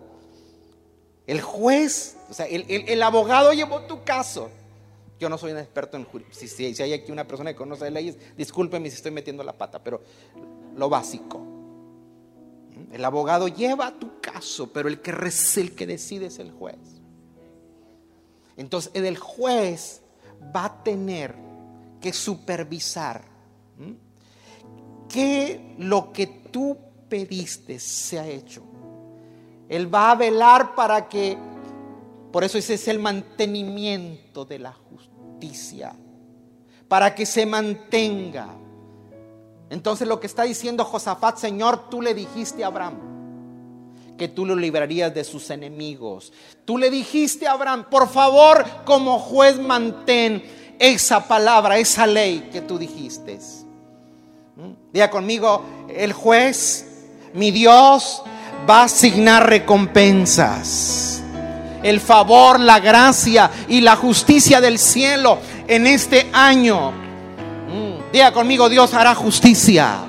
El 1.26 1.40
juez, 1.40 2.16
o 2.28 2.34
sea, 2.34 2.44
el, 2.46 3.02
abogado 3.02 3.54
llevó 3.54 3.80
tu 3.82 4.04
caso. 4.04 4.50
Yo 5.18 5.30
no 5.30 5.38
soy 5.38 5.52
un 5.52 5.58
experto 5.58 5.96
en 5.96 6.06
si, 6.30 6.48
si, 6.48 6.82
hay 6.82 6.92
aquí 6.92 7.12
una 7.12 7.26
persona 7.26 7.50
que 7.52 7.56
conoce 7.56 7.90
leyes, 7.90 8.18
discúlpeme 8.36 8.90
si 8.90 8.96
estoy 8.96 9.10
metiendo 9.10 9.42
la 9.42 9.56
pata, 9.56 9.82
pero 9.82 10.02
lo 10.76 10.90
básico. 10.90 11.40
El 12.92 13.04
abogado 13.04 13.48
lleva 13.48 13.98
tu 13.98 14.20
caso, 14.20 14.70
pero 14.70 14.88
el 14.88 15.00
que, 15.00 15.12
el 15.12 15.74
que 15.74 15.86
decide 15.86 16.26
es 16.26 16.38
el 16.38 16.50
juez. 16.50 16.78
Entonces, 18.58 18.92
el 18.94 19.16
juez 19.16 20.02
va 20.54 20.66
a 20.66 20.82
tener 20.82 21.34
que 22.02 22.12
supervisar 22.12 23.22
que 25.08 25.74
lo 25.78 26.12
que 26.12 26.39
tú 26.50 26.76
pediste 27.08 27.78
se 27.78 28.18
ha 28.18 28.26
hecho. 28.26 28.62
Él 29.68 29.92
va 29.92 30.10
a 30.10 30.14
velar 30.14 30.74
para 30.74 31.08
que, 31.08 31.38
por 32.32 32.44
eso 32.44 32.58
ese 32.58 32.74
es 32.74 32.88
el 32.88 32.98
mantenimiento 32.98 34.44
de 34.44 34.58
la 34.58 34.72
justicia, 34.72 35.94
para 36.88 37.14
que 37.14 37.24
se 37.24 37.46
mantenga. 37.46 38.48
Entonces 39.68 40.08
lo 40.08 40.18
que 40.18 40.26
está 40.26 40.42
diciendo 40.42 40.84
Josafat, 40.84 41.38
Señor, 41.38 41.88
tú 41.88 42.02
le 42.02 42.14
dijiste 42.14 42.64
a 42.64 42.68
Abraham 42.68 43.10
que 44.20 44.28
tú 44.28 44.44
lo 44.44 44.54
librarías 44.54 45.14
de 45.14 45.24
sus 45.24 45.48
enemigos. 45.48 46.30
Tú 46.66 46.76
le 46.76 46.90
dijiste 46.90 47.46
a 47.46 47.52
Abraham, 47.52 47.86
por 47.90 48.06
favor, 48.06 48.66
como 48.84 49.18
juez 49.18 49.58
mantén 49.58 50.42
esa 50.78 51.26
palabra, 51.26 51.78
esa 51.78 52.06
ley 52.06 52.50
que 52.52 52.60
tú 52.60 52.76
dijiste. 52.76 53.38
¿Mm? 54.60 54.92
Diga 54.92 55.10
conmigo, 55.10 55.64
el 55.88 56.12
juez, 56.12 56.86
mi 57.34 57.50
Dios, 57.50 58.22
va 58.68 58.82
a 58.82 58.84
asignar 58.84 59.48
recompensas. 59.48 61.22
El 61.82 62.00
favor, 62.00 62.60
la 62.60 62.78
gracia 62.78 63.50
y 63.68 63.80
la 63.80 63.96
justicia 63.96 64.60
del 64.60 64.78
cielo 64.78 65.38
en 65.66 65.86
este 65.86 66.28
año 66.32 66.92
Diga 68.12 68.32
conmigo, 68.32 68.68
Dios 68.68 68.92
hará 68.92 69.14
justicia. 69.14 70.04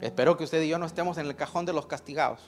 Espero 0.00 0.36
que 0.36 0.44
usted 0.44 0.62
y 0.62 0.68
yo 0.68 0.78
no 0.78 0.86
estemos 0.86 1.18
en 1.18 1.26
el 1.26 1.36
cajón 1.36 1.66
de 1.66 1.74
los 1.74 1.86
castigados. 1.86 2.40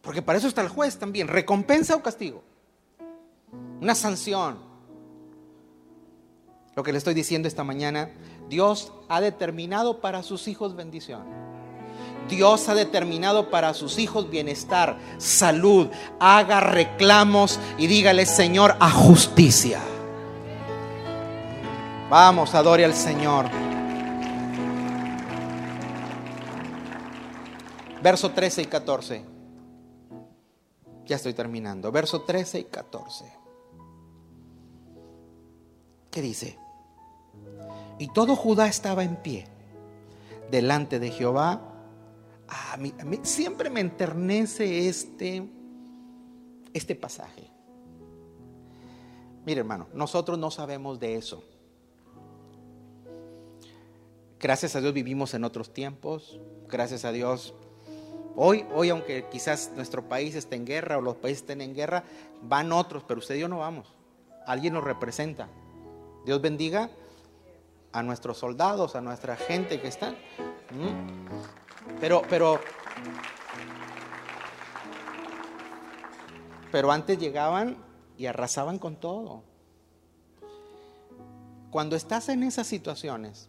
Porque 0.00 0.22
para 0.22 0.38
eso 0.38 0.48
está 0.48 0.62
el 0.62 0.68
juez 0.68 0.98
también. 0.98 1.28
Recompensa 1.28 1.94
o 1.94 2.02
castigo. 2.02 2.42
Una 3.80 3.94
sanción. 3.94 4.58
Lo 6.76 6.82
que 6.82 6.92
le 6.92 6.98
estoy 6.98 7.14
diciendo 7.14 7.48
esta 7.48 7.64
mañana, 7.64 8.10
Dios 8.50 8.92
ha 9.08 9.22
determinado 9.22 10.02
para 10.02 10.22
sus 10.22 10.46
hijos 10.46 10.76
bendición. 10.76 11.24
Dios 12.28 12.68
ha 12.68 12.74
determinado 12.74 13.48
para 13.48 13.72
sus 13.72 13.98
hijos 13.98 14.28
bienestar, 14.28 14.98
salud. 15.16 15.88
Haga 16.20 16.60
reclamos 16.60 17.58
y 17.78 17.86
dígale, 17.86 18.26
Señor, 18.26 18.76
a 18.78 18.90
justicia. 18.90 19.80
Vamos, 22.10 22.54
adore 22.54 22.84
al 22.84 22.94
Señor. 22.94 23.46
Verso 28.02 28.32
13 28.32 28.62
y 28.62 28.66
14. 28.66 29.24
Ya 31.06 31.16
estoy 31.16 31.32
terminando. 31.32 31.90
Verso 31.90 32.20
13 32.20 32.60
y 32.60 32.64
14. 32.64 33.24
¿Qué 36.10 36.20
dice? 36.20 36.65
Y 37.98 38.08
todo 38.08 38.36
Judá 38.36 38.66
estaba 38.66 39.04
en 39.04 39.16
pie 39.16 39.46
delante 40.50 40.98
de 40.98 41.10
Jehová 41.10 41.76
a 42.48 42.76
mí, 42.76 42.92
siempre 43.22 43.70
me 43.70 43.80
enternece 43.80 44.88
este, 44.88 45.48
este 46.72 46.94
pasaje. 46.94 47.50
Mire 49.44 49.60
hermano, 49.60 49.88
nosotros 49.92 50.38
no 50.38 50.50
sabemos 50.50 50.98
de 51.00 51.16
eso. 51.16 51.42
Gracias 54.40 54.76
a 54.76 54.80
Dios 54.80 54.92
vivimos 54.92 55.34
en 55.34 55.44
otros 55.44 55.72
tiempos. 55.72 56.38
Gracias 56.68 57.04
a 57.04 57.12
Dios. 57.12 57.54
Hoy, 58.36 58.64
hoy 58.74 58.90
aunque 58.90 59.26
quizás 59.30 59.72
nuestro 59.74 60.08
país 60.08 60.34
esté 60.34 60.56
en 60.56 60.66
guerra 60.66 60.98
o 60.98 61.00
los 61.00 61.16
países 61.16 61.42
estén 61.42 61.60
en 61.60 61.74
guerra, 61.74 62.04
van 62.42 62.70
otros, 62.70 63.02
pero 63.06 63.18
usted 63.18 63.36
y 63.36 63.40
yo 63.40 63.48
no 63.48 63.58
vamos. 63.58 63.92
Alguien 64.46 64.74
nos 64.74 64.84
representa. 64.84 65.48
Dios 66.24 66.40
bendiga 66.42 66.90
a 67.96 68.02
nuestros 68.02 68.36
soldados, 68.36 68.94
a 68.94 69.00
nuestra 69.00 69.36
gente 69.36 69.80
que 69.80 69.88
está. 69.88 70.14
Pero, 71.98 72.20
pero, 72.28 72.60
pero 76.70 76.92
antes 76.92 77.18
llegaban 77.18 77.78
y 78.18 78.26
arrasaban 78.26 78.78
con 78.78 78.96
todo. 78.96 79.44
Cuando 81.70 81.96
estás 81.96 82.28
en 82.28 82.42
esas 82.42 82.66
situaciones, 82.66 83.48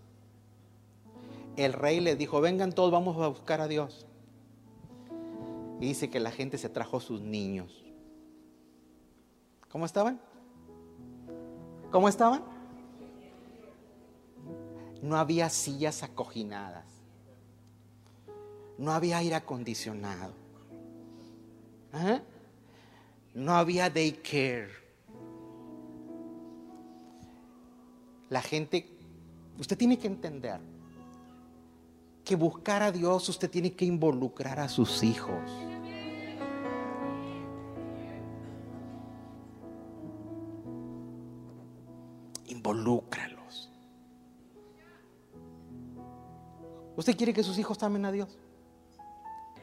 el 1.58 1.74
rey 1.74 2.00
le 2.00 2.16
dijo, 2.16 2.40
vengan 2.40 2.72
todos, 2.72 2.90
vamos 2.90 3.22
a 3.22 3.28
buscar 3.28 3.60
a 3.60 3.68
Dios. 3.68 4.06
Y 5.82 5.88
dice 5.88 6.10
que 6.10 6.22
la 6.22 6.32
gente 6.32 6.58
se 6.58 6.70
trajo 6.70 7.02
sus 7.02 7.20
niños. 7.20 7.84
¿Cómo 9.70 9.86
estaban? 9.86 10.22
¿Cómo 11.92 12.08
estaban? 12.08 12.57
No 15.02 15.18
había 15.18 15.50
sillas 15.50 16.04
acoginadas 16.04 16.98
no 18.78 18.92
había 18.92 19.18
aire 19.18 19.36
acondicionado. 19.36 20.34
¿Ah? 21.92 22.22
No 23.34 23.54
había 23.54 23.90
daycare. 23.90 24.70
La 28.30 28.42
gente, 28.42 28.90
usted 29.58 29.78
tiene 29.78 29.98
que 29.98 30.08
entender 30.08 30.60
que 32.24 32.36
buscar 32.36 32.84
a 32.84 32.92
Dios 32.92 33.30
usted 33.30 33.50
tiene 33.50 33.72
que 33.72 33.86
involucrar 33.86 34.60
a 34.60 34.68
sus 34.68 35.02
hijos. 35.02 35.50
Involúcralos. 42.48 43.37
¿Usted 46.98 47.16
quiere 47.16 47.32
que 47.32 47.44
sus 47.44 47.58
hijos 47.60 47.82
amen 47.84 48.04
a 48.06 48.12
Dios? 48.12 48.28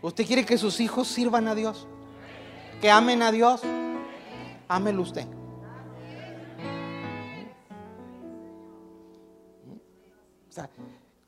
¿Usted 0.01 0.25
quiere 0.25 0.47
que 0.47 0.57
sus 0.57 0.79
hijos 0.79 1.09
sirvan 1.09 1.49
a 1.49 1.55
Dios? 1.57 1.87
¿Que 2.81 2.91
amen 2.91 3.23
a 3.23 3.33
Dios? 3.33 3.61
Ámelo 4.69 5.03
usted. 5.03 5.27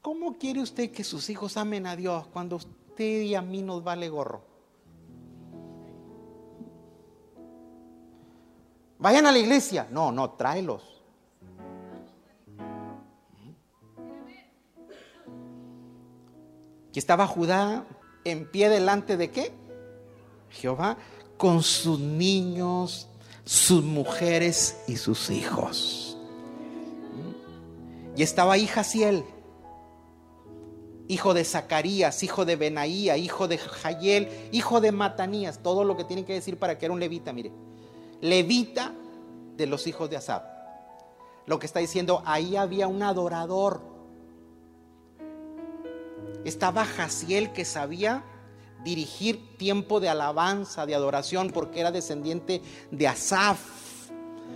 ¿cómo 0.01 0.39
quiere 0.39 0.61
usted 0.61 0.93
que 0.93 1.03
sus 1.03 1.29
hijos 1.31 1.57
amen 1.57 1.85
a 1.85 1.97
Dios 1.97 2.29
cuando 2.29 2.55
usted 2.55 3.23
y 3.23 3.35
a 3.35 3.43
mí 3.43 3.61
nos 3.61 3.83
vale 3.83 4.09
gorro? 4.09 4.43
Vayan 8.99 9.27
a 9.27 9.33
la 9.33 9.39
iglesia. 9.39 9.89
No, 9.91 10.13
no, 10.13 10.31
tráelos. 10.31 10.96
Aquí 16.97 17.01
estaba 17.01 17.27
Judá 17.27 17.85
en 18.25 18.51
pie 18.51 18.71
delante 18.71 19.19
de 19.19 19.31
qué? 19.31 19.53
Jehová, 20.49 20.97
con 21.37 21.63
sus 21.63 22.01
niños, 22.01 23.07
sus 23.45 23.85
mujeres 23.85 24.79
y 24.89 24.97
sus 24.97 25.29
hijos. 25.29 26.17
Y 28.17 28.23
estaba 28.23 28.55
ahí 28.55 28.67
Jaciel. 28.67 29.27
hijo 31.07 31.35
de 31.35 31.45
Zacarías, 31.45 32.23
hijo 32.23 32.47
de 32.47 32.57
Benaía, 32.57 33.19
hijo 33.19 33.47
de 33.47 33.59
Jayel, 33.59 34.31
hijo 34.53 34.81
de 34.81 34.91
Matanías, 34.91 35.63
todo 35.63 35.85
lo 35.85 35.99
que 35.99 36.05
tiene 36.05 36.25
que 36.25 36.33
decir 36.33 36.59
para 36.59 36.79
que 36.79 36.87
era 36.87 36.95
un 36.95 37.01
levita, 37.01 37.31
mire. 37.35 37.53
Levita 38.23 38.95
de 39.59 39.67
los 39.67 39.87
hijos 39.87 40.09
de 40.09 40.17
Asab. 40.17 40.45
Lo 41.45 41.59
que 41.59 41.67
está 41.67 41.79
diciendo, 41.79 42.23
ahí 42.25 42.57
había 42.57 42.89
un 42.89 43.03
adorador. 43.03 43.96
Estaba 46.47 46.85
Jaciel 46.85 47.53
que 47.53 47.65
sabía 47.65 48.23
dirigir 48.85 49.57
tiempo 49.57 49.99
de 49.99 50.09
alabanza, 50.09 50.87
de 50.87 50.95
adoración, 50.95 51.51
porque 51.51 51.81
era 51.81 51.91
descendiente 51.91 52.63
de 52.93 53.09
Asaf. 53.09 53.59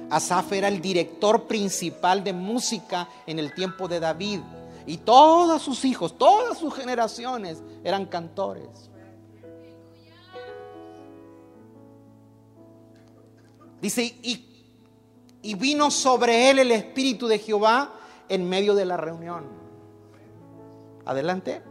Asaf 0.09 0.53
era 0.53 0.69
el 0.69 0.81
director 0.81 1.49
principal 1.49 2.23
de 2.23 2.33
música 2.33 3.09
en 3.27 3.41
el 3.41 3.53
tiempo 3.55 3.89
de 3.89 3.99
David. 3.99 4.39
Y 4.87 4.99
todos 4.99 5.63
sus 5.63 5.85
hijos, 5.85 6.17
todas 6.17 6.59
sus 6.59 6.73
generaciones 6.73 7.61
eran 7.83 8.07
cantores. 8.07 8.89
Dice, 13.83 14.05
y, 14.23 14.47
y 15.43 15.55
vino 15.57 15.91
sobre 15.91 16.51
él 16.51 16.61
el 16.61 16.71
Espíritu 16.71 17.27
de 17.27 17.41
Jehová 17.41 17.95
en 18.29 18.49
medio 18.49 18.77
de 18.77 18.85
la 18.85 18.97
reunión. 18.97 19.45
Adelante. 21.05 21.70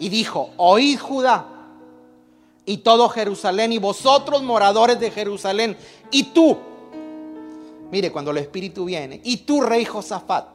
Y 0.00 0.08
dijo, 0.08 0.50
oíd 0.56 0.98
Judá 0.98 1.46
y 2.66 2.78
todo 2.78 3.08
Jerusalén 3.08 3.72
y 3.72 3.78
vosotros 3.78 4.42
moradores 4.42 4.98
de 4.98 5.12
Jerusalén 5.12 5.76
y 6.10 6.24
tú. 6.24 6.58
Mire, 7.92 8.10
cuando 8.10 8.32
el 8.32 8.38
Espíritu 8.38 8.84
viene, 8.86 9.20
y 9.22 9.38
tú, 9.38 9.60
rey 9.60 9.84
Josafat, 9.84 10.46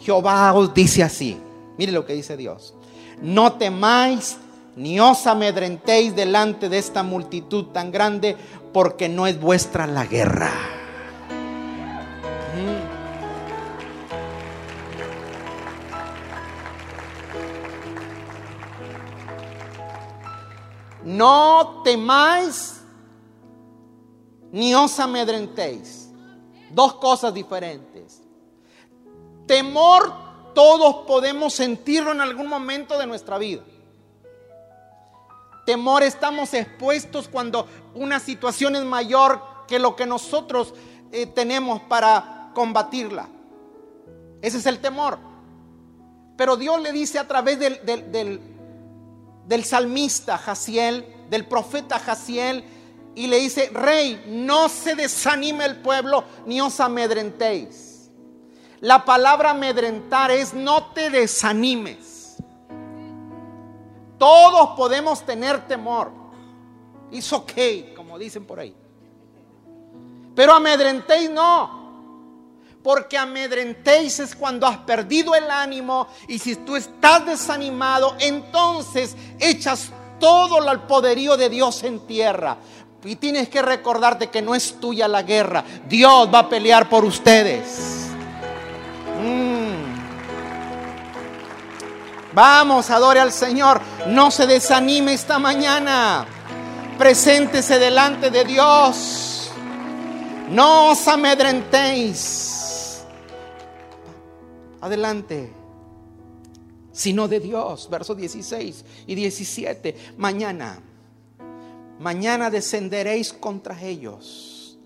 Jehová 0.00 0.52
os 0.54 0.72
dice 0.74 1.02
así. 1.02 1.36
Mire 1.76 1.92
lo 1.92 2.06
que 2.06 2.14
dice 2.14 2.36
Dios. 2.36 2.74
No 3.20 3.52
temáis 3.54 4.38
ni 4.76 5.00
os 5.00 5.26
amedrentéis 5.26 6.14
delante 6.14 6.68
de 6.68 6.78
esta 6.78 7.02
multitud 7.02 7.66
tan 7.66 7.90
grande, 7.90 8.36
porque 8.72 9.08
no 9.08 9.26
es 9.26 9.40
vuestra 9.40 9.86
la 9.88 10.06
guerra. 10.06 10.77
No 21.08 21.80
temáis 21.84 22.82
ni 24.52 24.74
os 24.74 25.00
amedrentéis. 25.00 26.10
Dos 26.70 26.96
cosas 26.96 27.32
diferentes. 27.32 28.20
Temor 29.46 30.12
todos 30.54 31.06
podemos 31.06 31.54
sentirlo 31.54 32.12
en 32.12 32.20
algún 32.20 32.46
momento 32.46 32.98
de 32.98 33.06
nuestra 33.06 33.38
vida. 33.38 33.62
Temor 35.64 36.02
estamos 36.02 36.52
expuestos 36.52 37.26
cuando 37.26 37.66
una 37.94 38.20
situación 38.20 38.76
es 38.76 38.84
mayor 38.84 39.40
que 39.66 39.78
lo 39.78 39.96
que 39.96 40.04
nosotros 40.04 40.74
eh, 41.10 41.24
tenemos 41.24 41.80
para 41.80 42.50
combatirla. 42.54 43.30
Ese 44.42 44.58
es 44.58 44.66
el 44.66 44.78
temor. 44.80 45.18
Pero 46.36 46.58
Dios 46.58 46.82
le 46.82 46.92
dice 46.92 47.18
a 47.18 47.26
través 47.26 47.58
del, 47.58 47.84
del, 47.86 48.12
del 48.12 48.57
salmista 49.64 50.38
Jaciel, 50.38 51.06
del 51.30 51.46
profeta 51.46 51.98
Jaciel, 51.98 52.64
y 53.14 53.26
le 53.26 53.38
dice, 53.38 53.70
rey, 53.72 54.24
no 54.28 54.68
se 54.68 54.94
desanime 54.94 55.64
el 55.64 55.76
pueblo, 55.76 56.24
ni 56.46 56.60
os 56.60 56.78
amedrentéis. 56.78 58.10
La 58.80 59.04
palabra 59.04 59.50
amedrentar 59.50 60.30
es 60.30 60.54
no 60.54 60.92
te 60.92 61.10
desanimes. 61.10 62.36
Todos 64.18 64.76
podemos 64.76 65.24
tener 65.24 65.66
temor. 65.66 66.12
It's 67.10 67.32
ok, 67.32 67.94
como 67.96 68.18
dicen 68.18 68.44
por 68.44 68.60
ahí. 68.60 68.74
Pero 70.34 70.52
amedrentéis 70.52 71.30
no. 71.30 71.77
Porque 72.82 73.18
amedrentéis 73.18 74.20
es 74.20 74.34
cuando 74.34 74.66
has 74.66 74.78
perdido 74.78 75.34
el 75.34 75.50
ánimo 75.50 76.08
y 76.28 76.38
si 76.38 76.56
tú 76.56 76.76
estás 76.76 77.26
desanimado, 77.26 78.16
entonces 78.20 79.16
echas 79.38 79.90
todo 80.20 80.70
el 80.70 80.80
poderío 80.80 81.36
de 81.36 81.48
Dios 81.48 81.82
en 81.82 82.00
tierra. 82.06 82.58
Y 83.04 83.16
tienes 83.16 83.48
que 83.48 83.62
recordarte 83.62 84.28
que 84.28 84.42
no 84.42 84.54
es 84.54 84.80
tuya 84.80 85.06
la 85.06 85.22
guerra. 85.22 85.64
Dios 85.88 86.28
va 86.32 86.40
a 86.40 86.48
pelear 86.48 86.88
por 86.88 87.04
ustedes. 87.04 88.08
Mm. 89.22 89.68
Vamos, 92.34 92.90
adore 92.90 93.20
al 93.20 93.32
Señor. 93.32 93.80
No 94.08 94.30
se 94.30 94.46
desanime 94.46 95.14
esta 95.14 95.38
mañana. 95.38 96.26
Preséntese 96.98 97.78
delante 97.78 98.30
de 98.30 98.44
Dios. 98.44 99.52
No 100.50 100.90
os 100.90 101.06
amedrentéis. 101.06 102.57
Adelante. 104.80 105.52
Sino 106.92 107.28
de 107.28 107.40
Dios. 107.40 107.88
Versos 107.90 108.16
16 108.16 108.84
y 109.06 109.14
17. 109.14 109.96
Mañana. 110.16 110.80
Mañana 111.98 112.50
descenderéis 112.50 113.32
contra 113.32 113.80
ellos. 113.82 114.78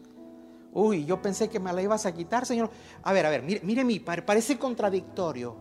Uy, 0.73 1.05
yo 1.05 1.21
pensé 1.21 1.51
que 1.51 1.61
me 1.61 1.73
la 1.73 1.83
ibas 1.83 2.07
a 2.07 2.15
quitar, 2.15 2.47
Señor. 2.47 2.71
A 3.03 3.13
ver, 3.13 3.27
a 3.27 3.31
ver, 3.31 3.43
mire, 3.43 3.61
mire 3.63 3.85
mi 3.85 4.01
parece 4.01 4.59
contradictorio. 4.59 5.57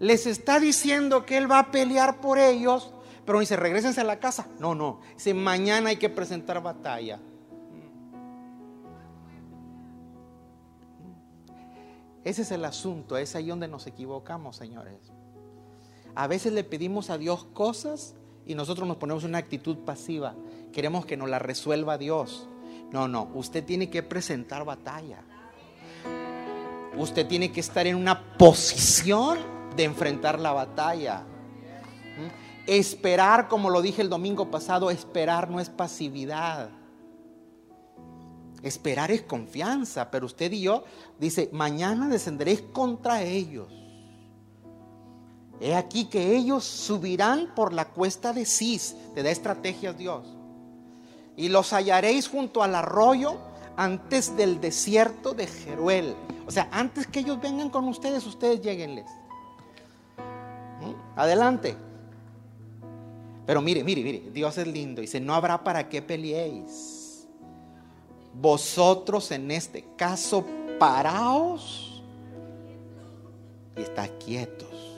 Les 0.00 0.26
está 0.26 0.58
diciendo 0.58 1.24
que 1.24 1.36
Él 1.36 1.50
va 1.50 1.60
a 1.60 1.70
pelear 1.70 2.20
por 2.20 2.38
ellos, 2.38 2.92
pero 3.24 3.40
dice, 3.40 3.56
regresense 3.56 4.00
a 4.00 4.04
la 4.04 4.18
casa. 4.18 4.48
No, 4.58 4.74
no. 4.74 5.00
Dice, 5.14 5.34
mañana 5.34 5.90
hay 5.90 5.96
que 5.96 6.08
presentar 6.08 6.62
batalla. 6.62 7.20
Ese 12.28 12.42
es 12.42 12.50
el 12.50 12.66
asunto, 12.66 13.16
es 13.16 13.34
ahí 13.34 13.46
donde 13.46 13.68
nos 13.68 13.86
equivocamos, 13.86 14.54
señores. 14.54 15.00
A 16.14 16.26
veces 16.26 16.52
le 16.52 16.62
pedimos 16.62 17.08
a 17.08 17.16
Dios 17.16 17.46
cosas 17.54 18.16
y 18.44 18.54
nosotros 18.54 18.86
nos 18.86 18.98
ponemos 18.98 19.24
en 19.24 19.30
una 19.30 19.38
actitud 19.38 19.78
pasiva. 19.78 20.34
Queremos 20.70 21.06
que 21.06 21.16
nos 21.16 21.30
la 21.30 21.38
resuelva 21.38 21.96
Dios. 21.96 22.46
No, 22.92 23.08
no, 23.08 23.30
usted 23.32 23.64
tiene 23.64 23.88
que 23.88 24.02
presentar 24.02 24.66
batalla. 24.66 25.22
Usted 26.98 27.26
tiene 27.26 27.50
que 27.50 27.60
estar 27.60 27.86
en 27.86 27.96
una 27.96 28.36
posición 28.36 29.38
de 29.74 29.84
enfrentar 29.84 30.38
la 30.38 30.52
batalla. 30.52 31.20
¿Mm? 31.22 32.66
Esperar, 32.66 33.48
como 33.48 33.70
lo 33.70 33.80
dije 33.80 34.02
el 34.02 34.10
domingo 34.10 34.50
pasado, 34.50 34.90
esperar 34.90 35.48
no 35.48 35.60
es 35.60 35.70
pasividad. 35.70 36.68
Esperar 38.62 39.10
es 39.10 39.22
confianza, 39.22 40.10
pero 40.10 40.26
usted 40.26 40.50
y 40.52 40.62
yo 40.62 40.84
dice, 41.18 41.48
mañana 41.52 42.08
descenderéis 42.08 42.62
contra 42.72 43.22
ellos. 43.22 43.68
He 45.60 45.74
aquí 45.74 46.06
que 46.06 46.36
ellos 46.36 46.64
subirán 46.64 47.54
por 47.54 47.72
la 47.72 47.86
cuesta 47.86 48.32
de 48.32 48.44
Cis, 48.44 48.94
te 49.14 49.22
da 49.22 49.30
estrategias 49.30 49.96
Dios. 49.96 50.26
Y 51.36 51.48
los 51.48 51.72
hallaréis 51.72 52.28
junto 52.28 52.62
al 52.62 52.74
arroyo 52.74 53.38
antes 53.76 54.36
del 54.36 54.60
desierto 54.60 55.34
de 55.34 55.46
Jeruel. 55.46 56.14
O 56.46 56.50
sea, 56.50 56.68
antes 56.72 57.06
que 57.06 57.20
ellos 57.20 57.40
vengan 57.40 57.70
con 57.70 57.86
ustedes, 57.86 58.26
ustedes 58.26 58.60
lleguenles. 58.60 59.06
¿Mm? 60.80 61.18
Adelante. 61.18 61.76
Pero 63.46 63.62
mire, 63.62 63.84
mire, 63.84 64.02
mire, 64.02 64.30
Dios 64.32 64.58
es 64.58 64.66
lindo. 64.66 65.00
Dice, 65.00 65.20
no 65.20 65.34
habrá 65.34 65.62
para 65.62 65.88
qué 65.88 66.02
peleéis. 66.02 66.97
Vosotros 68.34 69.30
en 69.30 69.50
este 69.50 69.84
caso 69.96 70.44
paraos 70.78 72.02
y 73.76 73.82
está 73.82 74.08
quietos 74.18 74.88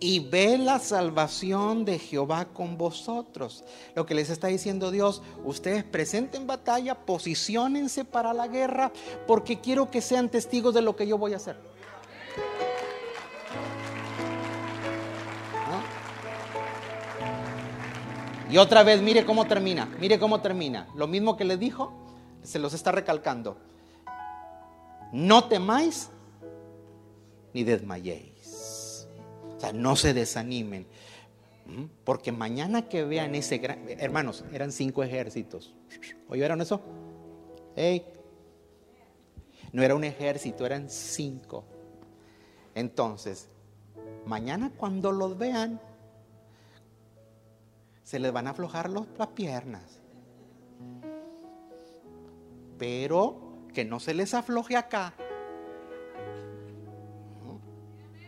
y 0.00 0.18
ve 0.18 0.56
la 0.56 0.78
salvación 0.78 1.84
de 1.84 1.98
Jehová 1.98 2.46
con 2.46 2.78
vosotros. 2.78 3.62
Lo 3.94 4.06
que 4.06 4.14
les 4.14 4.30
está 4.30 4.48
diciendo 4.48 4.90
Dios, 4.90 5.22
ustedes 5.44 5.84
presenten 5.84 6.46
batalla, 6.46 6.94
posicionense 6.94 8.06
para 8.06 8.32
la 8.32 8.48
guerra, 8.48 8.90
porque 9.26 9.60
quiero 9.60 9.90
que 9.90 10.00
sean 10.00 10.30
testigos 10.30 10.74
de 10.74 10.80
lo 10.80 10.96
que 10.96 11.06
yo 11.06 11.18
voy 11.18 11.34
a 11.34 11.36
hacer. 11.36 11.69
Y 18.50 18.58
otra 18.58 18.82
vez, 18.82 19.00
mire 19.00 19.24
cómo 19.24 19.46
termina, 19.46 19.86
mire 20.00 20.18
cómo 20.18 20.40
termina. 20.40 20.88
Lo 20.96 21.06
mismo 21.06 21.36
que 21.36 21.44
le 21.44 21.56
dijo, 21.56 21.92
se 22.42 22.58
los 22.58 22.74
está 22.74 22.90
recalcando. 22.90 23.58
No 25.12 25.44
temáis 25.44 26.10
ni 27.52 27.64
desmayéis. 27.64 29.08
O 29.56 29.60
sea, 29.60 29.72
no 29.72 29.94
se 29.94 30.14
desanimen. 30.14 30.86
Porque 32.04 32.32
mañana 32.32 32.88
que 32.88 33.04
vean 33.04 33.34
ese 33.34 33.58
gran... 33.58 33.84
Hermanos, 33.88 34.44
eran 34.52 34.72
cinco 34.72 35.04
ejércitos. 35.04 35.74
¿Oyeron 36.28 36.60
eso? 36.60 36.80
No 39.72 39.82
era 39.82 39.94
un 39.94 40.02
ejército, 40.04 40.66
eran 40.66 40.90
cinco. 40.90 41.64
Entonces, 42.74 43.48
mañana 44.26 44.72
cuando 44.76 45.12
los 45.12 45.38
vean, 45.38 45.80
se 48.10 48.18
les 48.18 48.32
van 48.32 48.48
a 48.48 48.50
aflojar 48.50 48.90
las 48.90 49.06
piernas. 49.36 50.00
Pero 52.76 53.68
que 53.72 53.84
no 53.84 54.00
se 54.00 54.14
les 54.14 54.34
afloje 54.34 54.76
acá. 54.76 55.14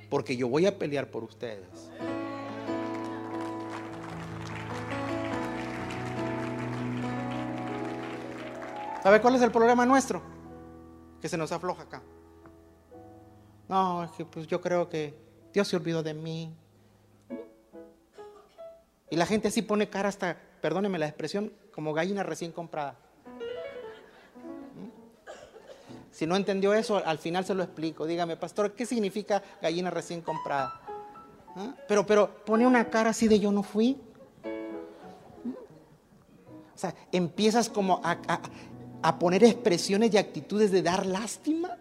Porque 0.09 0.37
yo 0.37 0.49
voy 0.49 0.67
a 0.67 0.79
pelear 0.79 1.11
por 1.11 1.25
ustedes. 1.25 1.91
¿Sabe 9.03 9.21
cuál 9.21 9.35
es 9.35 9.43
el 9.43 9.51
problema 9.51 9.85
nuestro? 9.85 10.23
Que 11.21 11.29
se 11.29 11.37
nos 11.37 11.51
afloja 11.51 11.83
acá. 11.83 12.05
No, 13.69 14.05
es 14.05 14.13
que 14.13 14.25
pues 14.25 14.47
yo 14.47 14.61
creo 14.61 14.89
que 14.89 15.19
Dios 15.53 15.67
se 15.67 15.75
olvidó 15.75 16.05
de 16.05 16.15
mí. 16.15 16.55
Y 19.13 19.17
la 19.17 19.27
gente 19.27 19.49
así 19.49 19.61
pone 19.61 19.91
cara 19.91 20.09
hasta, 20.09 20.39
perdóneme 20.63 20.99
la 20.99 21.07
expresión, 21.07 21.53
como 21.75 21.93
gallina 21.93 22.23
recién 22.23 22.51
comprada. 22.51 22.97
Si 26.11 26.27
no 26.27 26.35
entendió 26.35 26.73
eso, 26.73 26.97
al 26.97 27.19
final 27.19 27.45
se 27.45 27.53
lo 27.53 27.63
explico. 27.63 28.07
Dígame, 28.07 28.39
pastor, 28.39 28.73
¿qué 28.73 28.87
significa 28.87 29.43
gallina 29.61 29.91
recién 29.91 30.23
comprada? 30.23 30.81
¿Ah? 31.55 31.75
Pero, 31.87 32.07
pero 32.07 32.43
pone 32.47 32.67
una 32.67 32.89
cara 32.89 33.11
así 33.11 33.29
de 33.29 33.39
yo 33.39 33.53
no 33.53 33.63
fui. 33.63 34.01
O 36.75 36.79
sea, 36.79 36.95
empiezas 37.13 37.69
como 37.69 38.01
a, 38.03 38.17
a 39.03 39.19
poner 39.19 39.45
expresiones 39.45 40.15
y 40.15 40.17
actitudes 40.17 40.73
de 40.73 40.81
dar 40.81 41.05
lástima. 41.05 41.77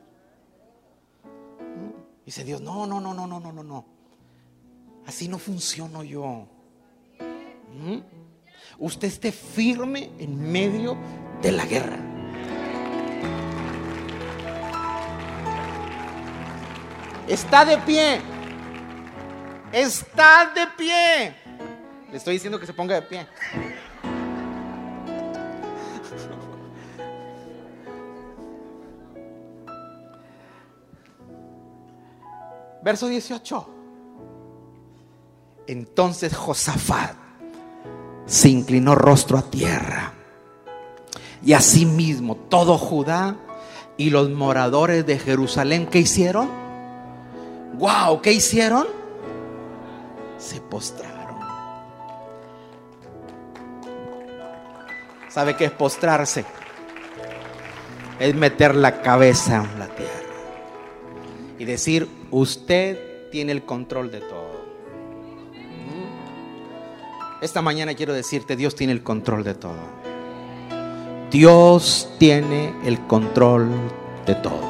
¿Mm? 1.23 2.25
Dice 2.25 2.43
Dios, 2.43 2.59
no, 2.59 2.85
no, 2.85 2.99
no, 2.99 3.13
no, 3.13 3.25
no, 3.25 3.39
no, 3.39 3.53
no, 3.53 3.63
no. 3.63 3.85
Así 5.05 5.29
no 5.29 5.39
funciono 5.39 6.03
yo. 6.03 6.59
Usted 8.79 9.07
esté 9.07 9.31
firme 9.31 10.11
en 10.19 10.51
medio 10.51 10.97
de 11.41 11.51
la 11.51 11.65
guerra. 11.65 11.97
Está 17.27 17.63
de 17.63 17.77
pie. 17.77 18.19
Está 19.71 20.51
de 20.53 20.67
pie. 20.77 21.35
Le 22.11 22.17
estoy 22.17 22.33
diciendo 22.33 22.59
que 22.59 22.65
se 22.65 22.73
ponga 22.73 22.95
de 22.95 23.01
pie. 23.03 23.27
Verso 32.83 33.07
18. 33.07 33.69
Entonces 35.67 36.35
Josafat 36.35 37.20
se 38.25 38.49
inclinó 38.49 38.95
rostro 38.95 39.37
a 39.37 39.43
tierra. 39.43 40.13
Y 41.43 41.53
asimismo 41.53 42.35
todo 42.35 42.77
Judá 42.77 43.35
y 43.97 44.09
los 44.09 44.29
moradores 44.29 45.05
de 45.05 45.19
Jerusalén, 45.19 45.87
¿qué 45.87 45.99
hicieron? 45.99 46.49
¡Wow! 47.73 48.21
¿Qué 48.21 48.31
hicieron? 48.31 48.87
Se 50.37 50.59
postraron. 50.61 51.37
¿Sabe 55.29 55.55
qué 55.55 55.65
es 55.65 55.71
postrarse? 55.71 56.45
Es 58.19 58.35
meter 58.35 58.75
la 58.75 59.01
cabeza 59.01 59.63
en 59.63 59.79
la 59.79 59.87
tierra 59.87 60.21
y 61.61 61.65
decir, 61.65 62.09
usted 62.31 63.29
tiene 63.29 63.51
el 63.51 63.63
control 63.63 64.09
de 64.09 64.19
todo. 64.21 64.50
Esta 67.41 67.63
mañana 67.63 67.95
quiero 67.95 68.13
decirte, 68.13 68.55
Dios 68.55 68.75
tiene 68.75 68.93
el 68.93 69.01
control 69.01 69.43
de 69.43 69.55
todo. 69.55 69.79
Dios 71.31 72.07
tiene 72.19 72.71
el 72.83 72.99
control 73.07 73.71
de 74.27 74.35
todo. 74.35 74.61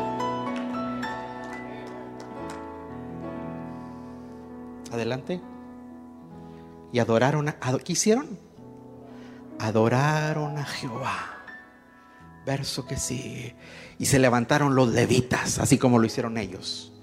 Adelante. 4.92 5.42
Y 6.94 7.00
adoraron 7.00 7.50
a... 7.50 7.58
¿Qué 7.84 7.92
hicieron? 7.92 8.40
Adoraron 9.60 10.58
a 10.58 10.64
Jehová. 10.64 11.18
Verso 12.46 12.86
que 12.86 12.96
sigue. 12.96 13.56
Y 14.00 14.06
se 14.06 14.18
levantaron 14.18 14.76
los 14.76 14.90
levitas, 14.90 15.60
así 15.60 15.78
como 15.78 16.00
lo 16.00 16.06
hicieron 16.06 16.38
ellos. 16.38 16.94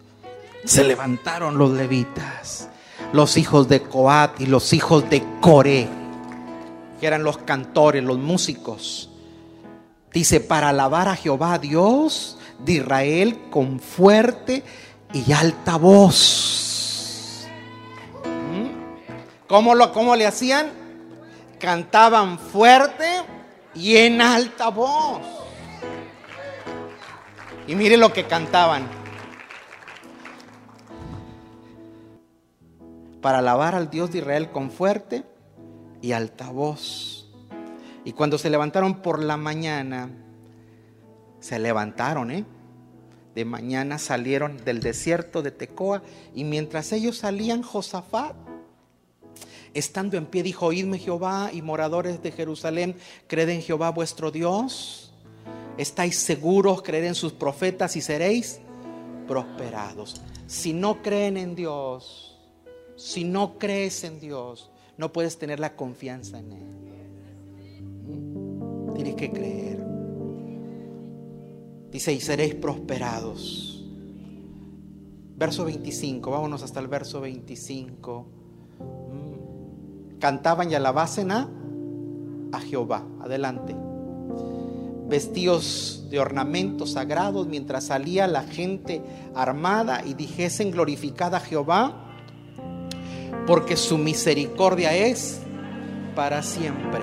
Se 0.65 0.83
levantaron 0.83 1.59
los 1.59 1.73
levitas, 1.73 2.69
los 3.13 3.37
hijos 3.37 3.69
de 3.69 3.83
Coat 3.83 4.41
y 4.41 4.47
los 4.47 4.73
hijos 4.73 5.09
de 5.09 5.25
Coré, 5.41 5.89
que 7.01 7.07
eran 7.07 7.23
los 7.23 7.39
cantores, 7.39 8.05
los 8.05 8.19
músicos. 8.19 9.11
Dice, 10.13 10.41
para 10.41 10.71
alabar 10.71 11.09
a 11.09 11.17
Jehová 11.17 11.59
Dios 11.59 12.39
de 12.59 12.75
Israel 12.75 13.39
con 13.51 13.81
fuerte 13.81 14.65
y 15.13 15.33
alta 15.33 15.77
voz. 15.77 17.47
¿Mm? 18.25 19.47
¿Cómo, 19.47 19.75
lo, 19.75 19.93
¿Cómo 19.93 20.17
le 20.17 20.27
hacían? 20.27 20.71
Cantaban 21.59 22.39
fuerte 22.39 23.07
y 23.75 23.97
en 23.97 24.21
alta 24.21 24.69
voz. 24.69 25.21
Y 27.67 27.75
mire 27.75 27.97
lo 27.97 28.13
que 28.13 28.25
cantaban. 28.25 28.98
Para 33.21 33.39
alabar 33.39 33.75
al 33.75 33.91
Dios 33.91 34.13
de 34.13 34.19
Israel 34.19 34.51
con 34.51 34.71
fuerte 34.71 35.25
y 36.01 36.13
alta 36.13 36.51
voz. 36.51 37.31
Y 38.05 38.13
cuando 38.13 38.39
se 38.39 38.51
levantaron 38.51 39.03
por 39.03 39.23
la 39.23 39.37
mañana, 39.37 40.11
se 41.41 41.59
levantaron, 41.59 42.31
¿eh? 42.31 42.45
De 43.35 43.45
mañana 43.45 43.99
salieron 43.99 44.65
del 44.65 44.81
desierto 44.81 45.43
de 45.43 45.51
Tecoa 45.51 46.03
y 46.35 46.45
mientras 46.45 46.93
ellos 46.93 47.19
salían, 47.19 47.63
Josafat 47.63 48.35
estando 49.75 50.17
en 50.17 50.27
pie, 50.27 50.43
dijo, 50.43 50.67
oídme 50.67 50.99
Jehová 50.99 51.51
y 51.53 51.63
moradores 51.63 52.23
de 52.23 52.33
Jerusalén, 52.33 52.97
creed 53.27 53.49
en 53.51 53.63
Jehová 53.63 53.91
vuestro 53.91 54.31
Dios. 54.31 55.13
¿Estáis 55.77 56.19
seguros? 56.19 56.83
Creed 56.83 57.05
en 57.05 57.15
sus 57.15 57.33
profetas 57.33 57.97
y 57.97 58.01
seréis 58.01 58.61
prosperados. 59.27 60.21
Si 60.47 60.73
no 60.73 61.03
creen 61.03 61.37
en 61.37 61.55
Dios, 61.55 62.28
si 62.99 63.25
no 63.25 63.59
crees 63.59 64.05
en 64.05 64.21
Dios, 64.21 64.71
no 64.99 65.11
puedes 65.13 65.39
tener 65.39 65.61
la 65.61 65.75
confianza 65.77 66.39
en 66.39 66.53
Él. 66.53 66.67
Tienes 68.95 69.15
que 69.15 69.31
creer. 69.31 69.87
Dice, 71.91 72.13
y 72.13 72.21
seréis 72.21 72.55
prosperados. 72.55 73.87
Verso 75.37 75.65
25, 75.65 76.31
vámonos 76.31 76.63
hasta 76.63 76.81
el 76.81 76.89
verso 76.89 77.23
25 77.23 78.39
cantaban 80.19 80.71
y 80.71 80.75
alabasen 80.75 81.31
a, 81.31 81.49
a 82.53 82.61
Jehová. 82.61 83.07
Adelante. 83.21 83.75
Vestidos 85.09 86.07
de 86.11 86.21
ornamentos 86.21 86.93
sagrados 86.93 87.47
mientras 87.47 87.85
salía 87.85 88.27
la 88.27 88.43
gente 88.43 89.03
armada 89.35 90.03
y 90.05 90.15
dijesen 90.15 90.71
glorificada 90.71 91.39
a 91.39 91.41
Jehová, 91.41 92.08
porque 93.47 93.77
su 93.77 93.99
misericordia 93.99 94.95
es 94.95 95.41
para 96.15 96.43
siempre. 96.43 97.01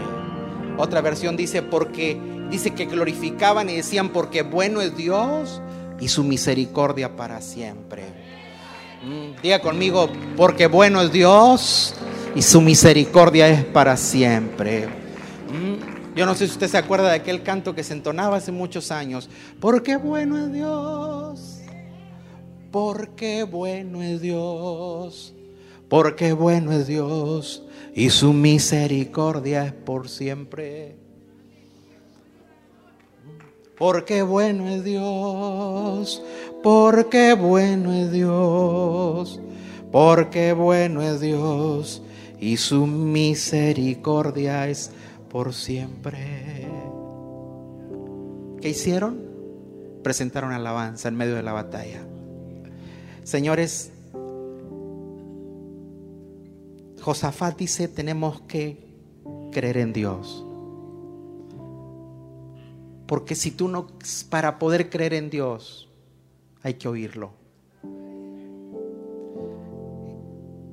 Otra 0.77 1.01
versión 1.01 1.37
dice 1.37 1.61
porque 1.61 2.19
dice 2.49 2.73
que 2.73 2.85
glorificaban 2.85 3.69
y 3.69 3.75
decían 3.75 4.09
porque 4.09 4.41
bueno 4.43 4.81
es 4.81 4.95
Dios 4.95 5.61
y 5.99 6.07
su 6.07 6.23
misericordia 6.23 7.15
para 7.15 7.41
siempre. 7.41 8.03
Mm, 9.05 9.41
diga 9.41 9.61
conmigo, 9.61 10.09
porque 10.35 10.67
bueno 10.67 11.01
es 11.01 11.11
Dios 11.11 11.93
y 12.35 12.41
su 12.41 12.59
misericordia 12.61 13.47
es 13.47 13.63
para 13.63 13.95
siempre. 13.97 14.87
Mm, 14.87 16.15
yo 16.15 16.25
no 16.25 16.33
sé 16.33 16.47
si 16.47 16.53
usted 16.53 16.67
se 16.67 16.77
acuerda 16.77 17.09
de 17.09 17.15
aquel 17.15 17.43
canto 17.43 17.75
que 17.75 17.83
se 17.83 17.93
entonaba 17.93 18.37
hace 18.37 18.51
muchos 18.51 18.89
años. 18.89 19.29
Porque 19.59 19.97
bueno 19.97 20.37
es 20.39 20.51
Dios, 20.51 21.59
porque 22.71 23.43
bueno 23.43 24.01
es 24.01 24.21
Dios, 24.21 25.34
porque 25.89 26.33
bueno 26.33 26.71
es 26.71 26.87
Dios 26.87 27.63
y 27.93 28.09
su 28.09 28.33
misericordia 28.33 29.65
es 29.65 29.73
por 29.73 30.09
siempre. 30.09 30.97
Porque 33.77 34.21
bueno 34.21 34.69
es 34.69 34.83
Dios, 34.83 36.23
porque 36.63 37.33
bueno 37.33 37.93
es 37.93 38.11
Dios, 38.11 39.41
porque 39.91 40.53
bueno 40.53 41.01
es 41.01 41.19
Dios 41.19 42.01
y 42.39 42.57
su 42.57 42.87
misericordia 42.87 44.67
es 44.69 44.91
por 45.29 45.53
siempre. 45.53 46.67
¿Qué 48.61 48.69
hicieron? 48.69 49.25
presentaron 50.05 50.51
alabanza 50.51 51.07
en 51.07 51.15
medio 51.15 51.33
de 51.33 51.41
la 51.41 51.51
batalla. 51.51 52.05
Señores, 53.23 53.91
Josafat 57.05 57.55
dice, 57.55 57.87
tenemos 57.87 58.41
que 58.47 58.79
creer 59.51 59.77
en 59.77 59.93
Dios. 59.93 60.43
Porque 63.05 63.35
si 63.35 63.51
tú 63.51 63.67
no, 63.67 63.85
para 64.31 64.57
poder 64.57 64.89
creer 64.89 65.13
en 65.13 65.29
Dios, 65.29 65.87
hay 66.63 66.73
que 66.73 66.87
oírlo. 66.87 67.33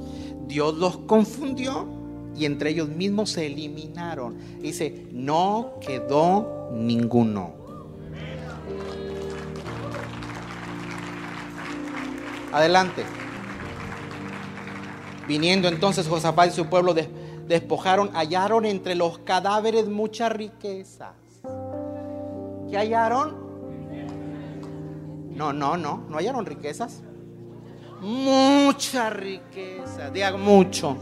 Dios 0.47 0.75
los 0.75 0.97
confundió 0.97 1.87
y 2.35 2.45
entre 2.45 2.71
ellos 2.71 2.89
mismos 2.89 3.31
se 3.31 3.45
eliminaron. 3.45 4.37
Dice, 4.59 5.07
no 5.11 5.73
quedó 5.81 6.69
ninguno. 6.73 7.53
Adelante. 12.51 13.03
Viniendo 15.27 15.67
entonces 15.67 16.07
Josafat 16.07 16.49
y 16.49 16.51
su 16.51 16.65
pueblo 16.65 16.95
despojaron, 17.47 18.09
hallaron 18.13 18.65
entre 18.65 18.95
los 18.95 19.19
cadáveres 19.19 19.87
muchas 19.87 20.31
riquezas. 20.31 21.13
¿Qué 22.69 22.77
hallaron? 22.77 23.48
No, 25.39 25.53
no, 25.53 25.77
no, 25.77 26.03
no 26.09 26.17
hallaron 26.17 26.45
riquezas. 26.45 27.01
Mucha 28.01 29.09
riqueza, 29.09 30.09
diga 30.11 30.35
mucho. 30.35 30.97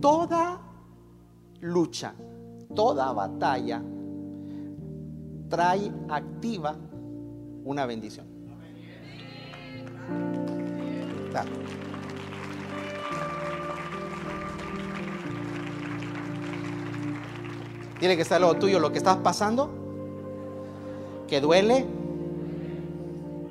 Toda 0.00 0.58
lucha, 1.60 2.14
toda 2.74 3.12
batalla 3.12 3.82
trae 5.50 5.92
activa 6.08 6.74
una 7.64 7.84
bendición. 7.84 8.26
Tiene 17.98 18.16
que 18.16 18.22
estar 18.22 18.40
lo 18.40 18.54
tuyo, 18.54 18.78
lo 18.78 18.92
que 18.92 18.98
estás 18.98 19.16
pasando, 19.16 19.70
que 21.26 21.40
duele, 21.40 21.86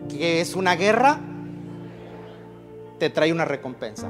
que 0.07 0.41
es 0.41 0.55
una 0.55 0.75
guerra, 0.75 1.19
te 2.99 3.09
trae 3.09 3.31
una 3.31 3.45
recompensa. 3.45 4.09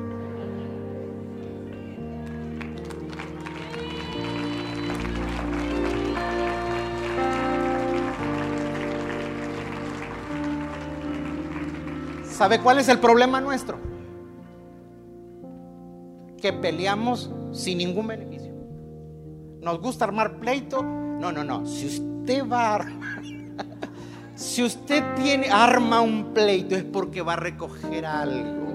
¿Sabe 12.29 12.59
cuál 12.59 12.79
es 12.79 12.89
el 12.89 12.99
problema 12.99 13.39
nuestro? 13.39 13.77
Que 16.41 16.51
peleamos 16.51 17.31
sin 17.53 17.77
ningún 17.77 18.07
beneficio. 18.07 18.34
Nos 19.65 19.81
gusta 19.81 20.05
armar 20.05 20.37
pleito. 20.37 20.81
No, 20.83 21.31
no, 21.31 21.43
no. 21.43 21.65
Si 21.65 21.87
usted 21.87 22.47
va 22.47 22.75
a 22.75 22.85
si 24.35 24.61
usted 24.61 25.03
tiene, 25.15 25.49
arma 25.49 26.01
un 26.01 26.35
pleito 26.35 26.75
es 26.75 26.83
porque 26.83 27.23
va 27.23 27.33
a 27.33 27.37
recoger 27.37 28.05
algo. 28.05 28.67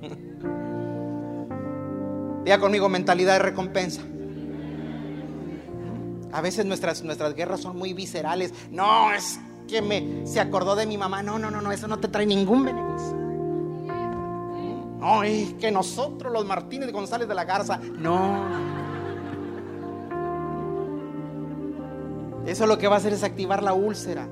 Diga 2.44 2.58
conmigo 2.58 2.88
mentalidad 2.88 3.34
de 3.34 3.40
recompensa. 3.40 4.00
A 6.32 6.40
veces 6.40 6.64
nuestras, 6.64 7.02
nuestras 7.02 7.34
guerras 7.34 7.60
son 7.60 7.76
muy 7.76 7.92
viscerales. 7.92 8.54
No, 8.70 9.12
es 9.12 9.38
que 9.68 9.82
me 9.82 10.26
se 10.26 10.40
acordó 10.40 10.76
de 10.76 10.86
mi 10.86 10.96
mamá. 10.96 11.22
No, 11.22 11.38
no, 11.38 11.50
no, 11.50 11.60
no, 11.60 11.72
eso 11.72 11.86
no 11.86 11.98
te 11.98 12.08
trae 12.08 12.24
ningún 12.24 12.64
beneficio. 12.64 13.25
No, 14.98 15.22
es 15.22 15.54
que 15.54 15.70
nosotros 15.70 16.32
los 16.32 16.46
Martínez 16.46 16.90
González 16.90 17.28
de 17.28 17.34
la 17.34 17.44
Garza, 17.44 17.78
no. 17.98 18.76
Eso 22.46 22.66
lo 22.66 22.78
que 22.78 22.88
va 22.88 22.94
a 22.94 22.98
hacer 22.98 23.12
es 23.12 23.22
activar 23.22 23.62
la 23.62 23.74
úlcera. 23.74 24.28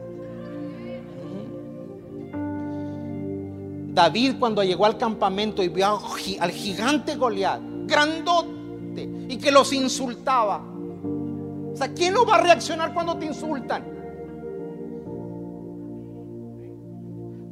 David 3.93 4.37
cuando 4.41 4.63
llegó 4.65 4.87
al 4.87 4.99
campamento 4.99 5.63
y 5.63 5.69
vio 5.69 6.01
al 6.41 6.51
gigante 6.51 7.17
Goliat, 7.17 7.61
grandote, 7.87 9.09
y 9.29 9.37
que 9.37 9.53
los 9.53 9.73
insultaba. 9.73 10.63
O 11.73 11.77
sea, 11.77 11.93
¿quién 11.93 12.15
no 12.15 12.25
va 12.25 12.37
a 12.37 12.41
reaccionar 12.41 12.95
cuando 12.95 13.17
te 13.17 13.27
insultan? 13.27 13.85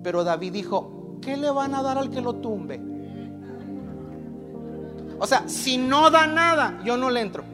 Pero 0.03 0.25
David 0.25 0.53
dijo, 0.53 1.19
¿qué 1.21 1.37
le 1.37 1.51
van 1.51 1.75
a 1.75 1.83
dar 1.83 1.99
al 1.99 2.11
que 2.11 2.21
lo 2.21 2.35
tumbe? 2.37 2.92
O 5.23 5.27
sea, 5.29 5.49
si 5.49 5.79
no 5.79 6.11
da 6.11 6.27
nada, 6.27 6.81
yo 6.85 6.97
no 6.97 7.09
le 7.09 7.21
entro. 7.21 7.45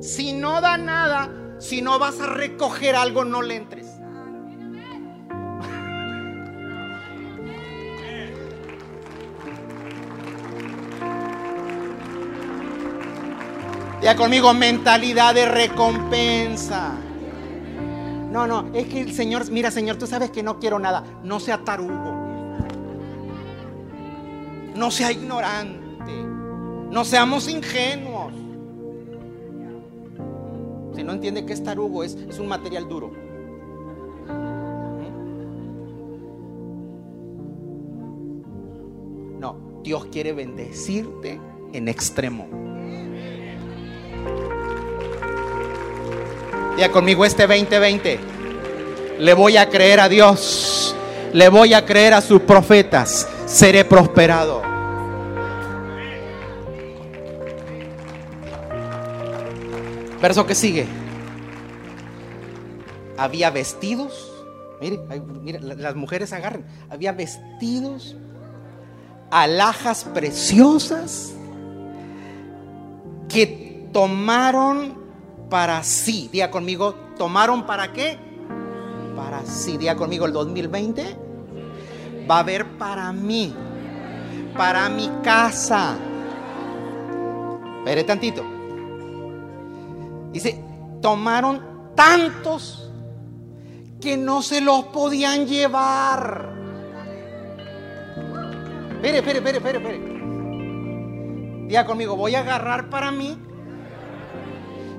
Si 0.00 0.32
no 0.32 0.60
da 0.60 0.76
nada, 0.76 1.30
si 1.60 1.82
no 1.82 2.00
vas 2.00 2.20
a 2.20 2.26
recoger 2.26 2.96
algo, 2.96 3.24
no 3.24 3.42
le 3.42 3.54
entres. 3.54 3.86
Ya 14.02 14.16
conmigo, 14.16 14.52
mentalidad 14.52 15.32
de 15.32 15.46
recompensa. 15.46 17.05
No, 18.36 18.46
no, 18.46 18.68
es 18.74 18.86
que 18.88 19.00
el 19.00 19.14
Señor, 19.14 19.50
mira 19.50 19.70
Señor, 19.70 19.96
tú 19.96 20.06
sabes 20.06 20.30
que 20.30 20.42
no 20.42 20.58
quiero 20.58 20.78
nada, 20.78 21.02
no 21.24 21.40
sea 21.40 21.64
tarugo. 21.64 22.12
No 24.74 24.90
sea 24.90 25.10
ignorante. 25.10 26.12
No 26.90 27.02
seamos 27.06 27.48
ingenuos. 27.48 28.34
Si 30.94 31.02
no 31.02 31.14
entiende 31.14 31.46
que 31.46 31.54
es 31.54 31.64
tarugo, 31.64 32.04
es, 32.04 32.16
es 32.16 32.38
un 32.38 32.48
material 32.48 32.86
duro. 32.86 33.10
No, 39.40 39.80
Dios 39.82 40.08
quiere 40.12 40.34
bendecirte 40.34 41.40
en 41.72 41.88
extremo. 41.88 42.75
Ya 46.76 46.92
conmigo 46.92 47.24
este 47.24 47.46
2020. 47.46 48.20
Le 49.18 49.34
voy 49.34 49.56
a 49.56 49.68
creer 49.70 50.00
a 50.00 50.08
Dios. 50.08 50.94
Le 51.32 51.48
voy 51.48 51.72
a 51.72 51.86
creer 51.86 52.12
a 52.12 52.20
sus 52.20 52.42
profetas. 52.42 53.26
Seré 53.46 53.84
prosperado. 53.84 54.62
Verso 60.20 60.46
que 60.46 60.54
sigue. 60.54 60.86
Había 63.16 63.50
vestidos. 63.50 64.32
Mire, 64.80 64.98
mire, 65.42 65.60
las 65.60 65.94
mujeres 65.94 66.34
agarran. 66.34 66.66
Había 66.90 67.12
vestidos, 67.12 68.16
alhajas 69.30 70.04
preciosas 70.04 71.32
que 73.28 73.88
tomaron 73.92 75.05
para 75.48 75.82
sí. 75.82 76.28
Día 76.32 76.50
conmigo, 76.50 76.94
¿tomaron 77.16 77.66
para 77.66 77.92
qué? 77.92 78.18
Para 79.16 79.44
sí. 79.44 79.76
Día 79.76 79.96
conmigo, 79.96 80.26
el 80.26 80.32
2020 80.32 81.16
va 82.28 82.36
a 82.36 82.40
haber 82.40 82.66
para 82.78 83.12
mí, 83.12 83.54
para 84.56 84.88
mi 84.88 85.10
casa. 85.22 85.96
Veré 87.84 88.04
tantito. 88.04 88.44
Dice, 90.32 90.60
tomaron 91.00 91.62
tantos 91.94 92.90
que 94.00 94.16
no 94.16 94.42
se 94.42 94.60
los 94.60 94.84
podían 94.86 95.46
llevar. 95.46 96.52
Espere, 98.96 99.18
espere, 99.18 99.38
espere, 99.38 99.58
espere, 99.58 99.78
espere. 99.78 100.16
Diga 101.68 101.84
conmigo, 101.84 102.16
voy 102.16 102.34
a 102.34 102.40
agarrar 102.40 102.90
para 102.90 103.10
mí 103.10 103.36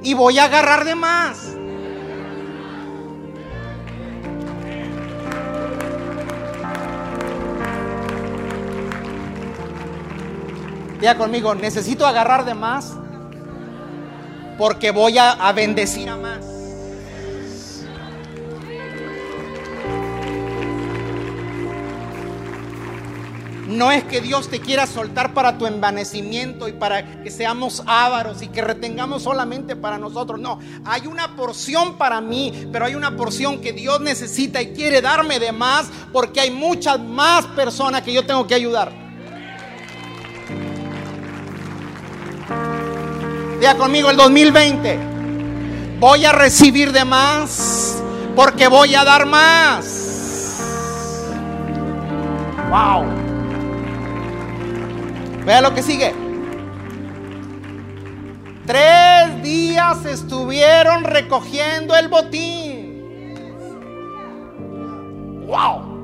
y 0.07 0.13
voy 0.13 0.39
a 0.39 0.45
agarrar 0.45 0.85
de 0.85 0.95
más. 0.95 1.53
Diga 11.01 11.17
conmigo, 11.17 11.53
necesito 11.55 12.07
agarrar 12.07 12.45
de 12.45 12.53
más 12.53 12.93
porque 14.57 14.91
voy 14.91 15.17
a, 15.17 15.31
a 15.31 15.51
bendecir 15.51 16.09
a 16.09 16.15
más. 16.15 16.56
No 23.67 23.91
es 23.91 24.05
que 24.05 24.21
Dios 24.21 24.49
te 24.49 24.61
quiera 24.61 24.87
soltar 24.87 25.33
para 25.33 25.57
tu 25.57 25.67
envanecimiento 25.67 26.69
y 26.69 26.71
para 26.71 27.21
que 27.21 27.29
seamos 27.29 27.83
ávaros 27.85 28.41
y 28.41 28.47
que 28.47 28.61
retengamos 28.61 29.23
solamente 29.23 29.75
para 29.75 29.97
nosotros. 29.97 30.39
No, 30.39 30.59
hay 30.85 31.05
una 31.05 31.35
porción 31.35 31.97
para 31.97 32.21
mí, 32.21 32.69
pero 32.71 32.85
hay 32.85 32.95
una 32.95 33.17
porción 33.17 33.59
que 33.59 33.73
Dios 33.73 33.99
necesita 33.99 34.61
y 34.61 34.73
quiere 34.73 35.01
darme 35.01 35.37
de 35.39 35.51
más 35.51 35.89
porque 36.13 36.39
hay 36.39 36.49
muchas 36.49 36.97
más 36.97 37.45
personas 37.47 38.03
que 38.03 38.13
yo 38.13 38.25
tengo 38.25 38.47
que 38.47 38.55
ayudar. 38.55 38.93
Diga 43.59 43.75
conmigo 43.75 44.09
el 44.09 44.15
2020. 44.15 44.99
Voy 45.99 46.23
a 46.23 46.31
recibir 46.31 46.93
de 46.93 47.03
más 47.03 48.01
porque 48.33 48.69
voy 48.69 48.95
a 48.95 49.03
dar 49.03 49.25
más. 49.25 50.05
Wow. 52.69 53.26
Vea 55.47 55.61
lo 55.61 55.73
que 55.73 55.81
sigue. 55.81 56.13
Tres 58.65 59.41
días 59.41 60.05
estuvieron 60.05 61.05
recogiendo 61.05 61.95
el 61.95 62.09
botín. 62.09 63.45
¡Wow! 65.47 65.95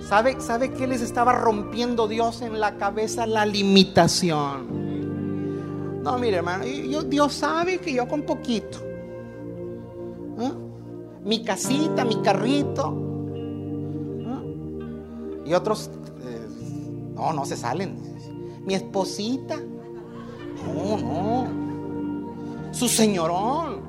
¿Sabe, 0.00 0.40
¿Sabe 0.40 0.72
qué 0.72 0.88
les 0.88 1.02
estaba 1.02 1.34
rompiendo 1.34 2.08
Dios 2.08 2.42
en 2.42 2.58
la 2.58 2.78
cabeza? 2.78 3.26
La 3.26 3.46
limitación. 3.46 4.82
No, 6.02 6.18
mire, 6.18 6.38
hermano, 6.38 6.64
Dios 6.64 7.32
sabe 7.32 7.78
que 7.78 7.92
yo 7.92 8.08
con 8.08 8.22
poquito. 8.22 8.78
Mi 11.24 11.44
casita, 11.44 12.04
mi 12.04 12.20
carrito. 12.22 12.98
Y 15.46 15.54
otros 15.54 15.92
no, 17.22 17.32
no 17.32 17.44
se 17.44 17.56
salen. 17.56 17.96
Mi 18.66 18.74
esposita. 18.74 19.56
No, 20.66 20.98
no. 20.98 22.72
Su 22.72 22.88
señorón. 22.88 23.82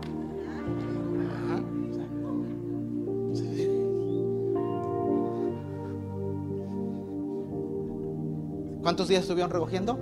¿Cuántos 8.81 9.07
días 9.07 9.21
estuvieron 9.21 9.51
recogiendo? 9.51 9.97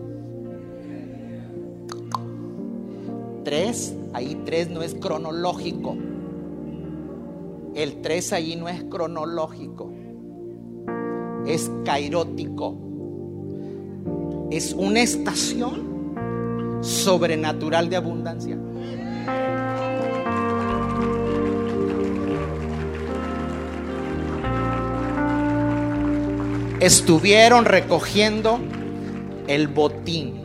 Tres. 3.45 3.95
Ahí 4.13 4.41
tres 4.45 4.69
no 4.69 4.81
es 4.81 4.95
cronológico. 4.95 5.95
El 7.75 8.01
tres 8.01 8.33
ahí 8.33 8.57
no 8.57 8.67
es 8.67 8.83
cronológico. 8.83 9.89
Es 11.45 11.71
cairótico 11.85 12.90
es 14.51 14.73
una 14.73 15.01
estación 15.01 16.11
sobrenatural 16.81 17.89
de 17.89 17.95
abundancia. 17.95 18.57
Estuvieron 26.81 27.65
recogiendo 27.65 28.59
el 29.47 29.67
botín. 29.67 30.41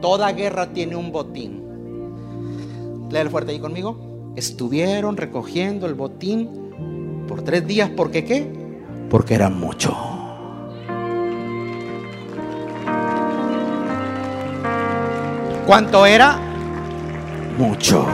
Toda 0.00 0.32
guerra 0.32 0.72
tiene 0.72 0.96
un 0.96 1.12
botín. 1.12 1.62
Léelo 3.10 3.30
fuerte 3.30 3.52
ahí 3.52 3.60
conmigo. 3.60 4.32
Estuvieron 4.34 5.16
recogiendo 5.16 5.86
el 5.86 5.94
botín 5.94 7.24
por 7.28 7.42
tres 7.42 7.66
días. 7.66 7.90
¿Por 7.90 8.10
qué 8.10 8.24
qué? 8.24 8.50
Porque 9.10 9.34
eran 9.34 9.60
muchos. 9.60 10.11
¿Cuánto 15.66 16.06
era? 16.06 16.38
Mucho. 17.56 18.04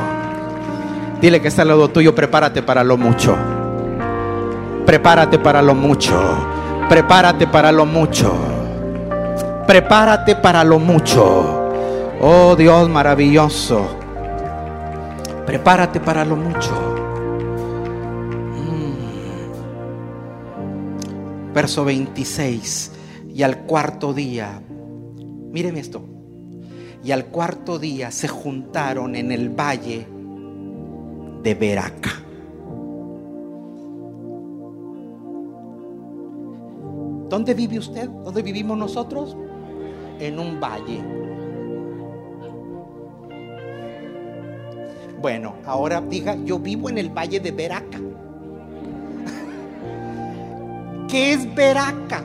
Dile 1.21 1.41
que 1.41 1.49
está 1.49 1.63
al 1.63 1.69
lado 1.69 1.89
tuyo, 1.89 2.15
prepárate 2.15 2.63
para 2.63 2.85
lo 2.85 2.97
mucho. 2.99 3.37
Prepárate 4.85 5.39
para 5.39 5.63
lo 5.63 5.75
mucho. 5.75 6.21
Prepárate 6.89 7.47
para 7.47 7.73
lo 7.73 7.87
mucho. 7.87 8.33
Prepárate 9.67 10.37
para 10.37 10.63
lo 10.63 10.79
mucho. 10.79 11.71
Oh 12.21 12.55
Dios 12.57 12.89
maravilloso. 12.89 13.97
Prepárate 15.47 16.01
para 16.01 16.25
lo 16.25 16.37
mucho. 16.37 16.73
Mm. 18.57 19.13
Verso 21.55 21.85
26. 21.85 22.93
Y 23.35 23.43
al 23.43 23.59
cuarto 23.61 24.13
día, 24.13 24.61
míreme 25.51 25.81
esto 25.81 26.18
y 27.09 27.11
al 27.11 27.25
cuarto 27.25 27.79
día 27.79 28.11
se 28.11 28.29
juntaron 28.29 29.17
en 29.17 29.33
el 29.33 29.49
valle 29.49 30.07
de 31.43 31.55
Beraca. 31.55 32.11
¿Dónde 37.31 37.55
vive 37.55 37.79
usted? 37.79 38.11
¿Dónde 38.11 38.43
vivimos 38.43 38.77
nosotros? 38.77 39.35
En 40.21 40.39
un 40.39 40.61
valle. 40.61 41.03
Bueno, 45.19 45.55
ahora 45.65 46.03
diga, 46.03 46.37
yo 46.45 46.59
vivo 46.59 46.91
en 46.91 46.99
el 46.99 47.09
valle 47.09 47.41
de 47.41 47.53
Beraca. 47.53 47.99
¿Qué 51.09 51.33
es 51.33 51.55
Beraca? 51.55 52.23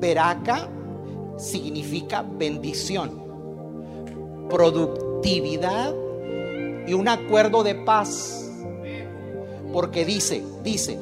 Beraca 0.00 0.66
significa 1.36 2.22
bendición 2.22 3.28
productividad 4.50 5.94
y 6.86 6.92
un 6.92 7.08
acuerdo 7.08 7.62
de 7.62 7.74
paz. 7.74 8.50
Porque 9.72 10.04
dice, 10.04 10.42
dice 10.62 10.98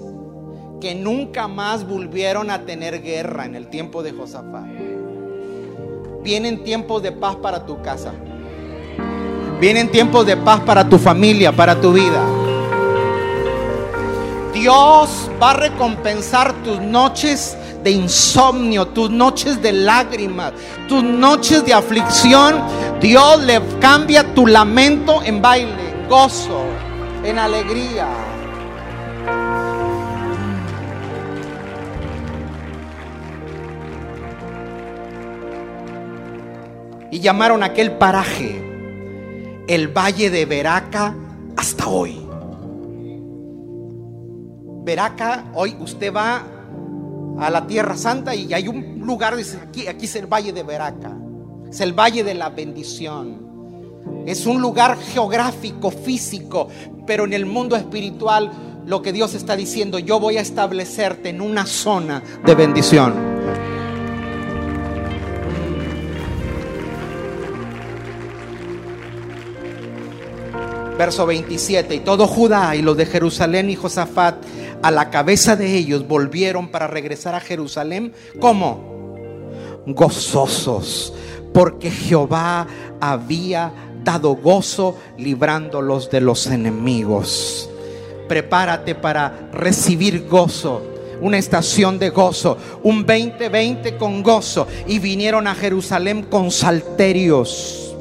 que 0.81 0.95
nunca 0.95 1.49
más 1.49 1.89
volvieron 1.89 2.51
a 2.51 2.65
tener 2.65 3.03
guerra 3.03 3.47
en 3.47 3.57
el 3.57 3.69
tiempo 3.69 4.03
de 4.03 4.13
Josafat. 4.13 4.67
Vienen 6.23 6.63
tiempos 6.63 7.03
de 7.03 7.13
paz 7.13 7.37
para 7.37 7.65
tu 7.65 7.81
casa. 7.83 8.13
Vienen 9.61 9.91
tiempos 9.91 10.27
de 10.27 10.37
paz 10.37 10.61
para 10.61 10.89
tu 10.89 10.99
familia, 10.99 11.51
para 11.51 11.81
tu 11.81 11.93
vida. 11.93 12.23
Dios 14.53 15.31
va 15.41 15.51
a 15.51 15.55
recompensar 15.55 16.53
tus 16.65 16.81
noches 16.81 17.57
insomnio, 17.91 18.89
tus 18.89 19.11
noches 19.11 19.61
de 19.63 19.73
lágrimas, 19.73 20.53
tus 20.89 21.03
noches 21.03 21.65
de 21.65 21.75
aflicción. 21.75 22.57
Dios 23.01 23.43
le 23.45 23.61
cambia 23.81 24.35
tu 24.35 24.47
lamento 24.47 25.23
en 25.23 25.41
baile, 25.41 25.91
en 25.91 26.09
gozo, 26.09 26.65
en 27.25 27.39
alegría. 27.39 28.09
Y 37.11 37.21
llamaron 37.21 37.63
aquel 37.63 37.93
paraje 37.93 38.65
el 39.69 39.89
Valle 39.89 40.31
de 40.31 40.47
Veraca 40.47 41.15
hasta 41.57 41.87
hoy. 41.87 42.27
Veraca, 44.85 45.45
hoy 45.53 45.77
usted 45.79 46.13
va 46.13 46.58
a 47.39 47.51
la 47.51 47.67
Tierra 47.67 47.97
Santa 47.97 48.35
y 48.35 48.53
hay 48.53 48.69
un 48.69 49.01
lugar, 49.01 49.37
dice, 49.37 49.59
aquí, 49.69 49.87
aquí 49.87 50.07
es 50.07 50.17
el 50.17 50.27
Valle 50.27 50.53
de 50.53 50.63
Veraca. 50.63 51.17
Es 51.71 51.81
el 51.81 51.93
Valle 51.93 52.25
de 52.25 52.35
la 52.35 52.49
Bendición. 52.49 53.47
Es 54.27 54.47
un 54.47 54.61
lugar 54.61 54.99
geográfico, 54.99 55.91
físico, 55.91 56.69
pero 57.07 57.25
en 57.25 57.33
el 57.33 57.47
mundo 57.47 57.77
espiritual 57.77 58.51
lo 58.87 59.03
que 59.03 59.13
Dios 59.13 59.35
está 59.35 59.55
diciendo, 59.55 59.99
yo 59.99 60.19
voy 60.19 60.39
a 60.39 60.41
establecerte 60.41 61.29
en 61.29 61.41
una 61.41 61.67
zona 61.67 62.23
de 62.45 62.55
bendición. 62.55 63.15
Verso 70.97 71.27
27, 71.27 71.95
y 71.95 72.01
todo 72.01 72.27
Judá 72.27 72.75
y 72.75 72.83
los 72.83 72.97
de 72.97 73.07
Jerusalén 73.07 73.71
y 73.71 73.77
Josafat 73.77 74.37
a 74.83 74.91
la 74.91 75.11
cabeza 75.11 75.57
de 75.57 75.75
ellos 75.75 76.07
volvieron 76.07 76.69
para 76.69 76.87
regresar 76.87 77.35
a 77.35 77.41
Jerusalén. 77.41 78.13
¿Cómo? 78.41 79.17
Gozosos, 79.87 81.13
porque 81.53 81.91
Jehová 81.91 82.67
había 83.01 83.73
dado 84.05 84.37
gozo 84.37 84.97
librándolos 85.17 86.11
de 86.11 86.21
los 86.21 86.47
enemigos. 86.47 87.69
Prepárate 88.29 88.95
para 88.95 89.49
recibir 89.53 90.27
gozo 90.29 90.83
una 91.21 91.39
estación 91.39 91.99
de 91.99 92.11
gozo, 92.11 92.59
un 92.83 93.05
2020 93.05 93.97
con 93.97 94.23
gozo. 94.23 94.67
Y 94.87 94.99
vinieron 94.99 95.47
a 95.47 95.55
Jerusalén 95.55 96.23
con 96.25 96.51
salterios, 96.51 97.95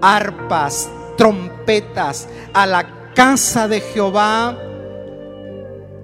arpas, 0.00 0.88
trompetas 1.16 2.28
a 2.52 2.66
la 2.66 3.12
casa 3.14 3.68
de 3.68 3.80
Jehová. 3.80 4.56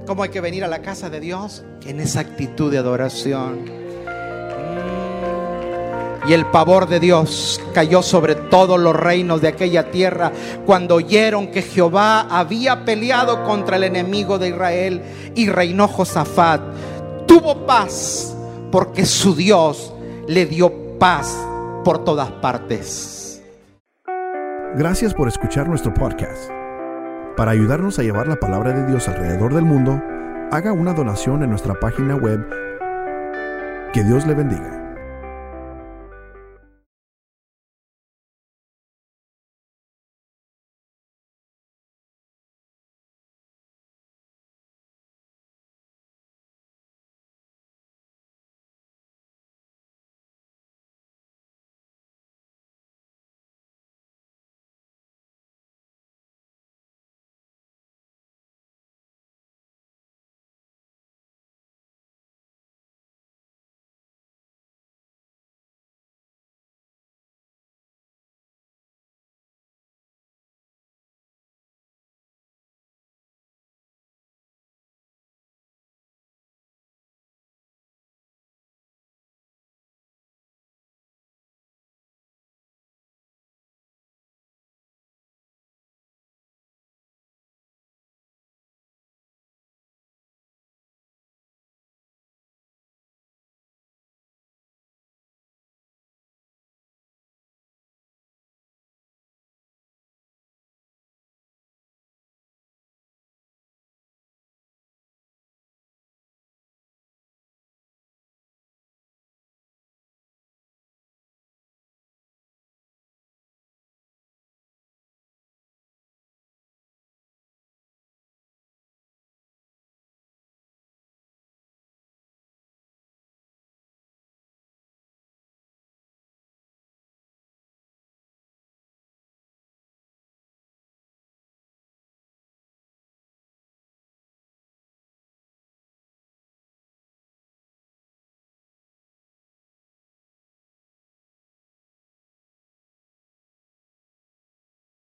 ¿Cómo 0.09 0.23
hay 0.23 0.31
que 0.31 0.41
venir 0.41 0.65
a 0.65 0.69
la 0.69 0.81
casa 0.81 1.11
de 1.11 1.21
Dios? 1.21 1.63
En 1.85 2.01
esa 2.01 2.21
actitud 2.21 2.73
de 2.73 2.79
adoración. 2.79 3.67
Y 6.27 6.33
el 6.33 6.47
pavor 6.47 6.89
de 6.89 6.99
Dios 6.99 7.61
cayó 7.75 8.01
sobre 8.01 8.35
todos 8.35 8.81
los 8.81 8.97
reinos 8.97 9.43
de 9.43 9.49
aquella 9.49 9.91
tierra 9.91 10.33
cuando 10.65 10.95
oyeron 10.95 11.49
que 11.49 11.61
Jehová 11.61 12.23
había 12.23 12.87
peleado 12.87 13.45
contra 13.45 13.77
el 13.77 13.85
enemigo 13.85 14.39
de 14.39 14.49
Israel 14.49 15.03
y 15.35 15.51
reinó 15.51 15.87
Josafat. 15.87 16.63
Tuvo 17.27 17.67
paz 17.67 18.35
porque 18.73 19.05
su 19.05 19.35
Dios 19.35 19.93
le 20.27 20.47
dio 20.47 20.99
paz 20.99 21.37
por 21.85 22.03
todas 22.03 22.31
partes. 22.31 23.43
Gracias 24.75 25.13
por 25.13 25.29
escuchar 25.29 25.69
nuestro 25.69 25.93
podcast. 25.93 26.58
Para 27.39 27.53
ayudarnos 27.53 27.97
a 28.01 28.03
llevar 28.03 28.27
la 28.27 28.41
palabra 28.41 28.73
de 28.73 28.85
Dios 28.85 29.07
alrededor 29.07 29.55
del 29.55 29.65
mundo, 29.65 30.03
haga 30.51 30.73
una 30.73 30.93
donación 30.93 31.45
en 31.45 31.51
nuestra 31.51 31.75
página 31.75 32.17
web. 32.17 32.45
Que 33.93 34.03
Dios 34.03 34.27
le 34.27 34.35
bendiga. 34.35 34.78